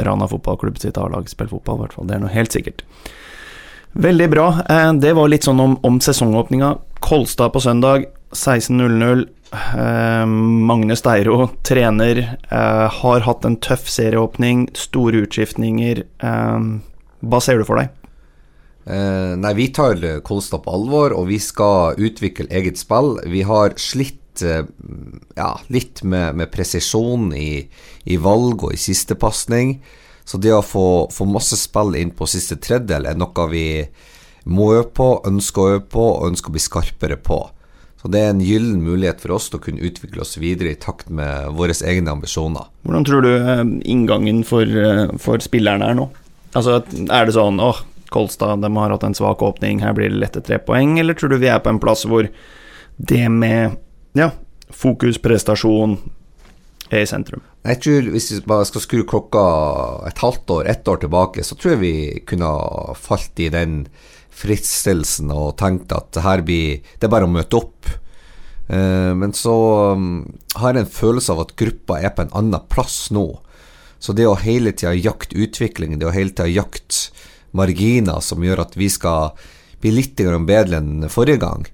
Rana 0.00 0.28
fotballklubb 0.28 0.78
sitt 0.80 0.96
A-lag 0.96 1.28
spille 1.28 1.52
fotball, 1.52 1.82
i 1.82 1.84
hvert 1.84 1.96
fall. 1.98 2.08
Det 2.08 2.16
er 2.16 2.22
noe 2.22 2.32
helt 2.32 2.54
sikkert. 2.54 2.80
Veldig 3.92 4.30
bra. 4.32 4.48
Eh, 4.68 4.92
det 5.02 5.12
var 5.18 5.28
litt 5.28 5.44
sånn 5.44 5.60
om, 5.60 5.76
om 5.84 6.00
sesongåpninga. 6.00 6.74
Kolstad 7.02 7.52
på 7.52 7.60
søndag 7.60 8.08
16.00. 8.32 9.26
Eh, 9.52 10.26
Magne 10.26 10.96
Steiro, 10.96 11.50
trener, 11.62 12.38
eh, 12.50 12.88
har 12.90 13.20
hatt 13.20 13.44
en 13.44 13.56
tøff 13.56 13.88
serieåpning, 13.88 14.68
store 14.72 15.26
utskiftninger. 15.26 16.04
Hva 17.22 17.40
ser 17.42 17.60
du 17.60 17.66
for 17.68 17.82
deg? 17.82 17.92
Eh, 18.86 19.34
nei, 19.38 19.52
vi 19.54 19.68
tar 19.68 20.00
Kolstad 20.24 20.64
på 20.64 20.72
alvor, 20.72 21.12
og 21.12 21.28
vi 21.28 21.38
skal 21.38 22.00
utvikle 22.00 22.48
eget 22.50 22.80
spill. 22.80 23.18
Vi 23.28 23.44
har 23.46 23.76
slitt 23.76 24.18
ja, 24.42 25.50
litt 25.68 26.00
med, 26.08 26.38
med 26.40 26.48
presisjon 26.50 27.34
i, 27.36 27.68
i, 28.08 28.16
valg 28.16 28.64
og 28.64 28.72
i 28.72 28.80
siste 28.80 29.14
pasning. 29.20 29.76
Så 30.24 30.38
det 30.38 30.52
å 30.54 30.62
få, 30.62 30.86
få 31.12 31.26
masse 31.28 31.58
spill 31.58 31.96
inn 31.98 32.12
på 32.14 32.28
siste 32.30 32.58
tredjedel 32.62 33.08
er 33.10 33.18
noe 33.18 33.48
vi 33.50 33.66
må 34.44 34.72
øve 34.74 34.88
på, 34.94 35.08
ønsker 35.28 35.62
å 35.62 35.72
øve 35.76 35.84
på 35.92 36.06
og 36.14 36.30
ønsker 36.30 36.50
å 36.50 36.56
bli 36.56 36.62
skarpere 36.62 37.18
på. 37.22 37.40
Så 38.02 38.10
det 38.10 38.18
er 38.18 38.32
en 38.32 38.42
gyllen 38.42 38.80
mulighet 38.82 39.20
for 39.22 39.36
oss 39.36 39.46
til 39.50 39.60
å 39.60 39.62
kunne 39.62 39.84
utvikle 39.86 40.24
oss 40.24 40.34
videre 40.42 40.72
i 40.72 40.78
takt 40.80 41.10
med 41.14 41.52
våre 41.54 41.76
egne 41.86 42.10
ambisjoner. 42.10 42.66
Hvordan 42.82 43.06
tror 43.06 43.22
du 43.22 43.30
eh, 43.36 43.62
inngangen 43.92 44.42
for, 44.46 44.66
eh, 44.66 45.04
for 45.22 45.42
spillerne 45.44 45.92
er 45.92 45.98
nå? 46.00 46.08
Altså, 46.58 46.80
er 47.06 47.28
det 47.28 47.36
sånn 47.36 47.62
åh, 47.62 47.78
Kolstad 48.12 48.60
de 48.60 48.68
har 48.76 48.92
hatt 48.92 49.06
en 49.06 49.14
svak 49.16 49.40
åpning, 49.46 49.80
her 49.80 49.94
blir 49.96 50.10
det 50.10 50.18
lette 50.20 50.42
tre 50.44 50.58
poeng, 50.60 50.98
eller 51.00 51.16
tror 51.16 51.32
du 51.32 51.38
vi 51.40 51.48
er 51.48 51.62
på 51.64 51.70
en 51.72 51.80
plass 51.80 52.02
hvor 52.04 52.26
det 52.98 53.22
med 53.32 53.78
ja, 54.18 54.28
fokus, 54.68 55.16
prestasjon 55.22 55.96
er 56.90 57.06
i 57.06 57.08
sentrum? 57.08 57.40
Jeg 57.62 57.78
tror 57.82 58.08
Hvis 58.10 58.30
vi 58.32 58.40
bare 58.46 58.66
skal 58.66 58.82
skru 58.82 59.02
klokka 59.06 59.42
et 60.08 60.18
halvt 60.18 60.50
år, 60.50 60.66
ett 60.66 60.88
år 60.88 61.02
tilbake, 61.04 61.44
så 61.46 61.54
tror 61.54 61.76
jeg 61.76 61.82
vi 61.82 61.96
kunne 62.26 62.50
falt 62.98 63.38
i 63.38 63.50
den 63.54 63.84
fristelsen 64.32 65.30
og 65.30 65.58
tenkt 65.60 65.92
at 65.94 66.10
det 66.16 66.24
her 66.24 66.42
blir 66.42 66.80
Det 66.96 67.06
er 67.06 67.12
bare 67.12 67.28
å 67.28 67.30
møte 67.30 67.60
opp. 67.60 67.90
Eh, 68.66 69.12
men 69.14 69.34
så 69.36 69.54
um, 69.94 70.24
har 70.56 70.74
jeg 70.74 70.86
en 70.86 70.94
følelse 70.94 71.34
av 71.34 71.44
at 71.44 71.56
gruppa 71.60 72.00
er 72.00 72.14
på 72.16 72.24
en 72.24 72.34
annen 72.40 72.66
plass 72.72 73.10
nå. 73.14 73.26
Så 74.02 74.14
det 74.16 74.26
å 74.26 74.38
hele 74.40 74.72
tida 74.74 74.94
jakte 74.96 75.38
utvikling, 75.38 75.98
det 75.98 76.08
å 76.08 76.14
hele 76.14 76.34
tida 76.34 76.48
jakte 76.50 77.12
marginer 77.54 78.22
som 78.24 78.42
gjør 78.42 78.64
at 78.64 78.74
vi 78.80 78.88
skal 78.90 79.36
bli 79.82 79.92
litt 79.94 80.18
bedre 80.18 80.80
enn 80.80 81.06
forrige 81.12 81.42
gang, 81.44 81.68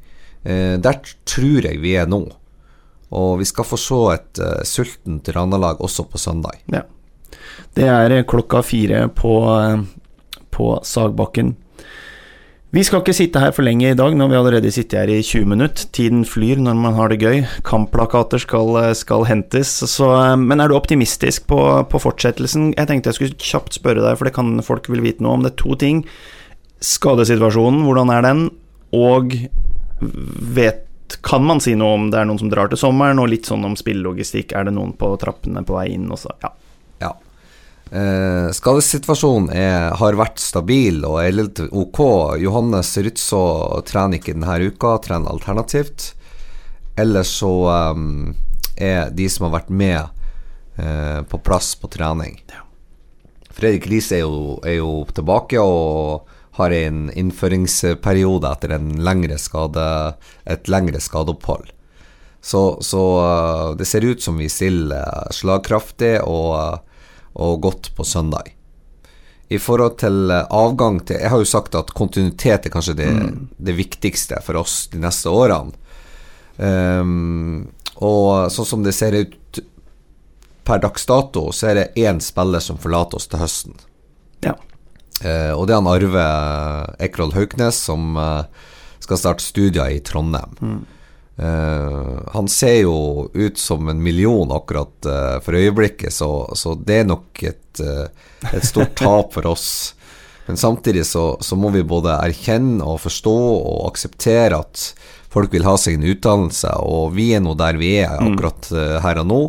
eh, 0.45 0.77
der 0.77 1.01
tror 1.25 1.65
jeg 1.65 1.81
vi 1.81 1.95
er 1.97 2.11
nå. 2.11 2.27
Og 3.17 3.39
vi 3.41 3.47
skal 3.49 3.65
få 3.65 3.79
se 3.81 4.01
et 4.15 4.43
uh, 4.43 4.61
sultent 4.69 5.31
Rana-lag 5.33 5.81
også 5.85 6.05
på 6.11 6.21
søndag. 6.21 6.61
Ja. 6.73 6.85
Det 7.77 7.87
er 7.89 8.13
eh, 8.13 8.27
klokka 8.29 8.61
fire 8.65 9.07
på, 9.15 9.33
eh, 9.55 9.81
på 10.55 10.69
Sagbakken. 10.85 11.55
Vi 12.75 12.83
skal 12.85 13.01
ikke 13.01 13.15
sitte 13.17 13.41
her 13.41 13.53
for 13.57 13.65
lenge 13.65 13.87
i 13.89 13.97
dag, 13.97 14.13
nå 14.13 14.27
har 14.27 14.33
vi 14.33 14.37
allerede 14.37 14.73
sittet 14.75 14.99
her 14.99 15.13
i 15.13 15.23
20 15.25 15.47
minutter. 15.49 15.87
Tiden 15.97 16.27
flyr 16.29 16.61
når 16.61 16.77
man 16.77 16.97
har 16.99 17.09
det 17.09 17.21
gøy. 17.23 17.39
Kampplakater 17.65 18.43
skal, 18.43 18.77
skal 18.99 19.25
hentes. 19.25 19.71
Så, 19.89 20.09
men 20.37 20.61
er 20.61 20.69
du 20.69 20.77
optimistisk 20.77 21.47
på, 21.49 21.61
på, 21.89 22.01
fortsettelsen? 22.05 22.75
Jeg 22.77 22.91
tenkte 22.91 23.09
jeg 23.09 23.19
skulle 23.21 23.39
kjapt 23.41 23.79
spørre 23.79 24.05
deg, 24.05 24.19
for 24.21 24.29
det 24.29 24.35
kan 24.37 24.59
folk 24.67 24.91
vil 24.93 25.05
vite 25.07 25.25
noe 25.25 25.39
om. 25.39 25.47
Det 25.47 25.55
er 25.55 25.63
to 25.63 25.79
ting. 25.81 26.03
Skadesituasjonen, 26.85 27.87
hvordan 27.89 28.13
er 28.13 28.29
den? 28.29 28.45
Og 28.99 29.33
vet 30.59 30.85
kan 31.23 31.45
man 31.45 31.61
si 31.65 31.75
noe 31.79 31.97
om 31.97 32.09
det 32.13 32.21
er 32.21 32.29
noen 32.29 32.41
som 32.41 32.51
drar 32.53 32.71
til 32.71 32.81
sommeren, 32.81 33.21
og 33.23 33.31
litt 33.33 33.49
sånn 33.49 33.65
om 33.67 33.77
spillelogistikk. 33.79 34.53
Er 34.57 34.69
det 34.69 34.75
noen 34.77 34.95
på 34.99 35.13
trappene 35.21 35.65
på 35.67 35.77
vei 35.79 35.89
inn 35.95 36.09
også? 36.13 36.35
Ja. 36.45 36.53
ja. 37.05 37.13
Eh, 37.89 38.51
skadesituasjonen 38.53 39.49
er, 39.57 39.95
har 39.97 40.19
vært 40.21 40.43
stabil 40.43 41.01
og 41.09 41.21
er 41.23 41.37
litt 41.37 41.63
ok. 41.69 42.03
Johannes 42.43 42.93
Rytzå 42.99 43.43
trener 43.89 44.21
ikke 44.21 44.37
denne 44.37 44.59
uka, 44.69 44.99
trener 45.05 45.33
alternativt. 45.33 46.13
Ellers 46.99 47.31
så 47.41 47.53
um, 47.95 48.35
er 48.77 49.13
de 49.15 49.29
som 49.31 49.47
har 49.47 49.61
vært 49.61 49.71
med 49.71 50.01
eh, 50.77 51.21
på 51.31 51.39
plass 51.47 51.75
på 51.79 51.91
trening. 51.95 52.41
Ja. 52.51 52.65
Fredrik 53.59 53.89
Riise 53.91 54.19
er, 54.19 54.35
er, 54.67 54.79
jo 54.79 55.05
tilbake. 55.15 55.63
og 55.63 56.29
har 56.59 56.75
en 56.75 57.09
innføringsperiode 57.15 58.51
etter 58.51 58.75
en 58.77 58.93
lengre 59.07 59.39
skade, 59.41 59.87
et 60.45 60.71
lengre 60.71 61.01
skadeopphold. 61.03 61.71
Så, 62.41 62.79
så, 62.83 63.03
eh, 63.23 63.77
det 63.79 63.87
ser 63.89 64.07
ut 64.07 64.23
som 64.23 64.39
vi 64.39 64.49
stiller 64.51 65.33
slagkraftig 65.35 66.19
og, 66.23 66.53
eh, 66.59 67.09
og 67.39 67.61
godt 67.63 67.93
på 67.97 68.07
søndag. 68.07 68.55
I 69.49 69.59
forhold 69.59 69.97
til 69.99 70.31
avgang 70.31 71.01
til 71.09 71.17
Jeg 71.17 71.31
har 71.33 71.41
jo 71.41 71.49
sagt 71.49 71.75
at 71.75 71.95
kontinuitet 71.97 72.67
er 72.67 72.73
kanskje 72.73 72.99
det, 72.99 73.09
mm. 73.09 73.49
det 73.57 73.75
viktigste 73.79 74.43
for 74.45 74.61
oss 74.61 74.89
de 74.93 75.01
neste 75.01 75.33
årene. 75.33 75.73
Um, 76.59 77.71
og 78.03 78.51
sånn 78.53 78.67
som 78.67 78.83
det 78.85 78.93
ser 78.93 79.15
ut 79.15 79.61
per 80.69 80.83
dags 80.83 81.07
dato, 81.09 81.47
så 81.55 81.71
er 81.71 81.79
det 81.79 81.87
én 81.97 82.21
spiller 82.21 82.61
som 82.61 82.77
forlater 82.77 83.17
oss 83.17 83.31
til 83.31 83.41
høsten. 83.41 83.79
Ja. 84.45 84.53
Eh, 85.25 85.51
og 85.53 85.67
det 85.67 85.75
er 85.75 85.81
han 85.81 85.91
Arve 85.91 86.29
Ekroll 87.03 87.35
Hauknes 87.35 87.81
som 87.89 88.15
eh, 88.19 88.71
skal 89.03 89.21
starte 89.21 89.45
studier 89.45 89.91
i 89.91 90.01
Trondheim. 90.05 90.55
Mm. 90.61 90.81
Eh, 91.39 92.15
han 92.35 92.51
ser 92.51 92.81
jo 92.85 93.29
ut 93.35 93.59
som 93.59 93.91
en 93.91 94.03
million 94.03 94.51
akkurat 94.55 95.11
for 95.45 95.59
øyeblikket, 95.59 96.15
så, 96.15 96.49
så, 96.55 96.75
det 96.75 97.03
er 97.03 97.13
nok 97.13 97.43
et, 97.47 97.83
et 98.53 98.67
stort 98.67 98.97
tap 98.99 99.35
for 99.35 99.51
oss. 99.51 99.71
Men 100.49 100.57
samtidig 100.57 101.05
så, 101.07 101.37
så, 101.45 101.59
må 101.61 101.71
vi 101.75 101.85
både 101.85 102.15
erkjenne 102.25 102.85
og 102.85 103.03
forstå 103.03 103.37
og 103.59 103.89
akseptere 103.91 104.57
at 104.57 104.85
folk 105.29 105.53
vil 105.53 105.67
ha 105.69 105.75
seg 105.77 105.99
en 105.99 106.07
utdannelse, 106.09 106.71
og 106.81 107.13
vi 107.19 107.35
er 107.37 107.43
nå 107.45 107.53
der 107.59 107.77
vi 107.81 107.99
er 108.01 108.17
mm. 108.17 108.31
akkurat 108.31 108.71
her 109.05 109.21
og 109.25 109.29
nå. 109.29 109.43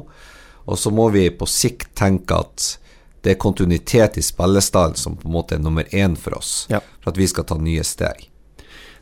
Og 0.70 0.78
så 0.78 0.92
må 0.94 1.08
vi 1.14 1.30
på 1.34 1.48
sikt 1.50 1.94
tenke 1.98 2.42
at 2.44 2.74
det 3.22 3.34
er 3.34 3.40
kontinuitet 3.42 4.18
i 4.18 4.24
spillestallen 4.24 4.98
som 5.00 5.18
på 5.20 5.28
en 5.28 5.36
måte 5.36 5.58
er 5.58 5.64
nummer 5.64 5.88
én 5.96 6.16
for 6.20 6.38
oss, 6.40 6.66
ja. 6.72 6.82
for 7.04 7.14
at 7.14 7.20
vi 7.20 7.28
skal 7.28 7.48
ta 7.50 7.58
nye 7.60 7.84
steg. 7.84 8.30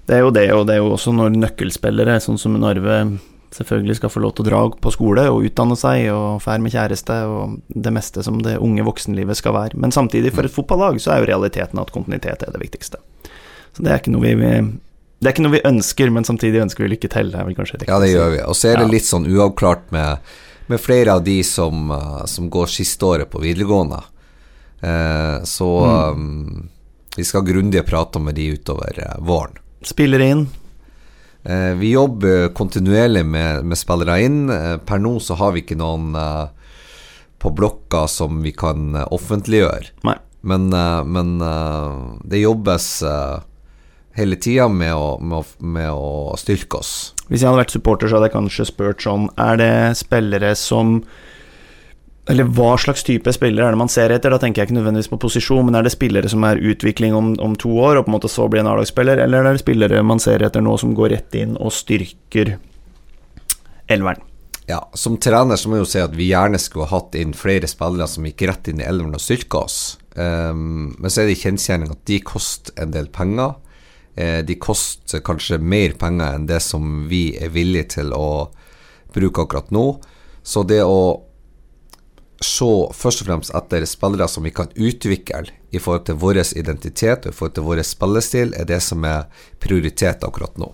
Det 0.08 0.16
er 0.16 0.24
jo 0.24 0.32
det, 0.32 0.48
og 0.56 0.68
det 0.70 0.78
er 0.78 0.82
jo 0.82 0.94
også 0.96 1.12
når 1.14 1.36
nøkkelspillere, 1.36 2.16
sånn 2.24 2.40
som 2.40 2.56
Narve, 2.62 3.02
selvfølgelig 3.56 3.98
skal 4.00 4.12
få 4.12 4.22
lov 4.24 4.34
til 4.36 4.46
å 4.46 4.48
dra 4.48 4.62
på 4.84 4.92
skole 4.94 5.26
og 5.32 5.46
utdanne 5.48 5.76
seg 5.80 6.08
og 6.14 6.42
fære 6.44 6.64
med 6.64 6.74
kjæreste 6.74 7.18
og 7.32 7.58
det 7.68 7.94
meste 7.96 8.24
som 8.26 8.40
det 8.44 8.58
unge 8.64 8.86
voksenlivet 8.88 9.40
skal 9.40 9.56
være. 9.56 9.80
Men 9.80 9.94
samtidig, 9.96 10.34
for 10.36 10.48
et 10.48 10.54
fotballag, 10.54 11.00
så 11.04 11.14
er 11.14 11.22
jo 11.22 11.30
realiteten 11.32 11.82
at 11.82 11.94
kontinuitet 11.96 12.44
er 12.44 12.54
det 12.54 12.64
viktigste. 12.64 13.02
Så 13.76 13.86
det 13.86 13.94
er 13.94 14.02
ikke 14.02 14.16
noe 14.16 14.26
vi, 14.26 14.34
det 15.20 15.30
er 15.30 15.36
ikke 15.36 15.46
noe 15.46 15.56
vi 15.58 15.64
ønsker, 15.68 16.12
men 16.14 16.28
samtidig 16.28 16.64
ønsker 16.64 16.86
vi 16.86 16.94
lykke 16.96 17.12
til. 17.14 17.32
Det 17.34 17.40
er 17.40 17.48
vel 17.50 17.58
kanskje 17.58 17.82
riktig 17.82 17.92
Ja, 17.92 18.02
det 18.04 18.12
gjør 18.12 18.36
vi. 18.36 18.44
Og 18.48 18.58
så 18.58 18.72
er 18.72 18.82
det 18.82 18.92
litt 18.94 19.08
sånn 19.08 19.28
uavklart 19.30 19.92
med 19.96 20.36
med 20.68 20.82
flere 20.82 21.14
av 21.14 21.24
de 21.24 21.44
som, 21.44 21.92
uh, 21.92 22.26
som 22.26 22.50
går 22.50 22.72
siste 22.72 23.06
året 23.06 23.30
på 23.32 23.42
videregående. 23.44 24.02
Uh, 24.84 25.44
så 25.44 25.70
mm. 25.86 26.12
um, 26.12 26.70
vi 27.18 27.26
skal 27.26 27.46
grundige 27.48 27.84
prater 27.84 28.20
med 28.20 28.36
de 28.36 28.52
utover 28.54 29.00
uh, 29.00 29.26
våren. 29.26 29.58
Spiller 29.82 30.20
inn? 30.20 30.48
vi 31.80 31.94
jobber 31.94 32.50
kontinuerlig 32.52 33.22
med, 33.24 33.64
med 33.64 33.78
spillere 33.80 34.18
inn. 34.20 34.50
per 34.84 35.00
nå 35.00 35.14
så 35.24 35.38
har 35.40 35.54
vi 35.56 35.62
ikke 35.62 35.78
noen 35.80 36.10
på 37.40 37.52
blokka 37.56 38.02
som 38.12 38.42
vi 38.44 38.52
kan 38.52 38.98
offentliggjøre. 38.98 39.94
Nei. 40.04 40.18
Men, 40.42 40.68
men 41.08 41.32
det 42.28 42.42
jobbes 42.42 42.90
hele 44.18 44.36
tida 44.36 44.68
med, 44.68 45.22
med, 45.22 45.56
med, 45.60 45.92
å 45.94 46.36
styrke 46.42 46.82
oss. 46.82 46.94
Hvis 47.28 47.42
jeg 47.42 47.50
hadde 47.50 47.62
vært 47.62 47.74
supporter, 47.76 48.10
så 48.10 48.18
hadde 48.18 48.30
jeg 48.30 48.38
kanskje 48.38 48.68
spurt 48.70 49.04
sånn 49.04 49.28
Er 49.36 49.60
det 49.60 49.74
spillere 50.00 50.54
som 50.60 51.02
eller 52.28 52.48
hva 52.52 52.74
slags 52.76 53.06
type 53.08 53.32
spillere 53.32 53.70
er 53.70 53.76
det 53.76 53.80
man 53.80 53.92
ser 53.92 54.12
etter? 54.12 54.34
Da 54.34 54.40
tenker 54.42 54.60
jeg 54.60 54.68
ikke 54.68 54.76
nødvendigvis 54.82 55.08
på 55.13 55.20
posisjon, 55.24 55.63
men 55.63 55.78
er 55.80 55.86
det 55.88 55.94
spillere 55.94 56.28
som 56.28 56.44
er 56.44 56.60
utvikling 56.60 57.16
om, 57.16 57.30
om 57.40 57.54
to 57.56 57.72
år, 57.80 58.00
og 58.00 58.04
på 58.04 58.12
en 58.12 58.18
måte 58.18 58.32
så 58.32 58.50
blir 58.52 58.66
en 58.66 58.68
A-lagsspiller, 58.68 59.22
eller 59.24 59.48
er 59.48 59.56
det 59.56 59.63
spillere 59.63 60.02
man 60.04 60.20
ser 60.20 60.44
etter 60.44 60.63
nå 60.63 60.74
som 60.82 60.92
går 60.98 61.13
rett 61.16 61.38
inn 61.40 61.56
og 61.56 61.72
styrker 61.72 62.58
elveren? 63.88 64.26
Ja, 64.68 64.82
som 65.00 65.16
trener 65.24 65.56
så 65.56 65.72
må 65.72 65.78
jeg 65.78 65.86
jo 65.86 65.92
si 65.94 66.04
at 66.04 66.16
vi 66.20 66.28
gjerne 66.28 66.60
skulle 66.60 66.90
hatt 66.92 67.16
inn 67.16 67.32
flere 67.38 67.70
spillere 67.72 68.10
som 68.12 68.28
gikk 68.28 68.44
rett 68.50 68.68
inn 68.68 68.84
i 68.84 68.88
elveren 68.90 69.16
og 69.16 69.24
styrka 69.24 69.63
oss, 69.63 69.80
um, 70.20 70.92
men 71.00 71.08
så 71.08 71.24
er 71.24 71.32
det 71.32 71.40
kjensgjerning 71.40 71.96
at 71.96 72.04
de 72.12 72.20
koster 72.28 72.76
en 72.84 72.92
del 72.92 73.08
penger. 73.08 73.56
Eh, 74.18 74.40
de 74.46 74.56
koster 74.58 75.22
kanskje 75.22 75.60
mer 75.62 75.94
penger 76.02 76.34
enn 76.34 76.48
det 76.50 76.58
som 76.66 77.06
vi 77.10 77.36
er 77.38 77.52
villige 77.54 77.92
til 78.00 78.14
å 78.18 78.50
bruke 79.14 79.46
akkurat 79.46 79.70
nå. 79.70 79.86
Så 80.42 80.64
det 80.66 80.82
å 80.82 81.22
se 82.42 82.70
først 82.98 83.22
og 83.22 83.30
fremst 83.30 83.54
etter 83.58 83.86
spillere 83.90 84.28
som 84.30 84.46
vi 84.46 84.54
kan 84.58 84.74
utvikle 84.74 85.54
i 85.70 85.82
forhold 85.82 86.08
til 86.10 86.18
vår 86.22 86.42
identitet 86.58 87.26
og 87.26 87.34
i 87.34 87.38
forhold 87.38 87.56
til 87.58 87.68
vår 87.70 87.84
spillestil, 87.86 88.54
er 88.58 88.66
det 88.66 88.82
som 88.82 89.06
er 89.06 89.30
prioritet 89.62 90.26
akkurat 90.26 90.58
nå. 90.58 90.72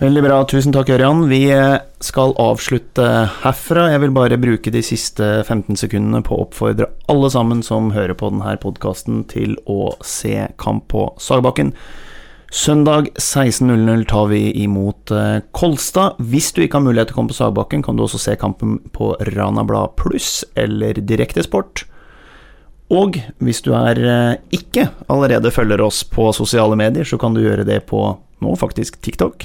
Veldig 0.00 0.22
bra. 0.24 0.36
Tusen 0.48 0.72
takk, 0.72 0.88
Ørjan. 0.94 1.26
Vi 1.28 1.42
skal 2.00 2.30
avslutte 2.40 3.04
herfra. 3.42 3.82
Jeg 3.92 4.00
vil 4.00 4.12
bare 4.16 4.38
bruke 4.40 4.70
de 4.72 4.80
siste 4.80 5.26
15 5.42 5.76
sekundene 5.76 6.22
på 6.24 6.38
å 6.38 6.46
oppfordre 6.46 6.86
alle 7.12 7.28
sammen 7.28 7.60
som 7.60 7.90
hører 7.92 8.16
på 8.16 8.30
denne 8.32 8.54
podkasten, 8.62 9.26
til 9.28 9.58
å 9.68 9.90
se 10.00 10.46
kamp 10.62 10.86
på 10.88 11.02
Sagbakken. 11.20 11.74
Søndag 12.48 13.10
16.00 13.20 14.06
tar 14.08 14.30
vi 14.32 14.40
imot 14.62 15.12
eh, 15.12 15.42
Kolstad. 15.52 16.16
Hvis 16.32 16.48
du 16.56 16.62
ikke 16.64 16.80
har 16.80 16.86
mulighet 16.86 17.12
til 17.12 17.18
å 17.18 17.18
komme 17.18 17.34
på 17.34 17.36
Sagbakken, 17.42 17.84
kan 17.84 18.00
du 18.00 18.06
også 18.06 18.22
se 18.24 18.38
kampen 18.40 18.78
på 18.96 19.12
Rana 19.34 19.66
Blad 19.68 19.98
pluss 20.00 20.46
eller 20.56 20.96
Direktesport. 20.96 21.84
Og 22.88 23.20
hvis 23.44 23.60
du 23.68 23.74
er 23.76 24.00
eh, 24.00 24.40
ikke 24.56 24.88
allerede 25.12 25.52
følger 25.52 25.84
oss 25.84 26.00
på 26.08 26.32
sosiale 26.32 26.80
medier, 26.80 27.04
så 27.04 27.20
kan 27.20 27.36
du 27.36 27.44
gjøre 27.44 27.68
det 27.68 27.82
på 27.92 28.00
nå 28.40 28.56
faktisk 28.56 28.96
TikTok. 29.04 29.44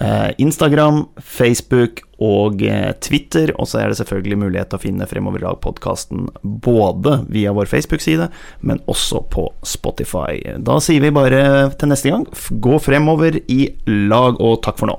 Eh, 0.00 0.30
Instagram, 0.42 1.04
Facebook 1.20 2.00
og 2.22 2.62
eh, 2.64 2.90
Twitter. 3.04 3.52
Og 3.60 3.68
så 3.70 3.82
er 3.82 3.90
det 3.90 3.98
selvfølgelig 4.00 4.38
mulighet 4.40 4.72
til 4.72 4.80
å 4.80 4.82
finne 4.82 5.08
Fremover 5.10 5.42
i 5.42 5.46
dag-podkasten 5.46 6.26
både 6.42 7.20
via 7.32 7.52
vår 7.54 7.70
Facebook-side, 7.70 8.28
men 8.66 8.82
også 8.90 9.22
på 9.32 9.46
Spotify. 9.66 10.40
Da 10.64 10.78
sier 10.82 11.04
vi 11.04 11.12
bare 11.14 11.70
til 11.78 11.92
neste 11.92 12.10
gang, 12.14 12.26
gå 12.50 12.78
fremover 12.82 13.38
i 13.46 13.60
lag, 13.86 14.40
og 14.40 14.62
takk 14.64 14.80
for 14.80 14.90
nå. 14.90 14.98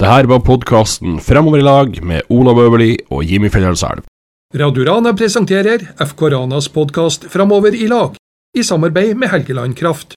Det 0.00 0.08
her 0.08 0.30
var 0.30 0.40
podkasten 0.46 1.18
Fremover 1.20 1.60
i 1.60 1.66
lag 1.66 1.98
med 2.06 2.30
Ola 2.32 2.54
Bøverli 2.56 2.94
og 3.12 3.26
Jimmy 3.28 3.50
Fjellselv. 3.52 4.06
Radio 4.56 4.86
Rana 4.88 5.12
presenterer 5.14 5.84
FK 6.00 6.24
Ranas 6.32 6.70
podkast 6.72 7.28
Fremover 7.30 7.76
i 7.76 7.90
lag, 7.90 8.16
i 8.56 8.64
samarbeid 8.66 9.20
med 9.20 9.30
Helgeland 9.34 9.76
Kraft. 9.78 10.16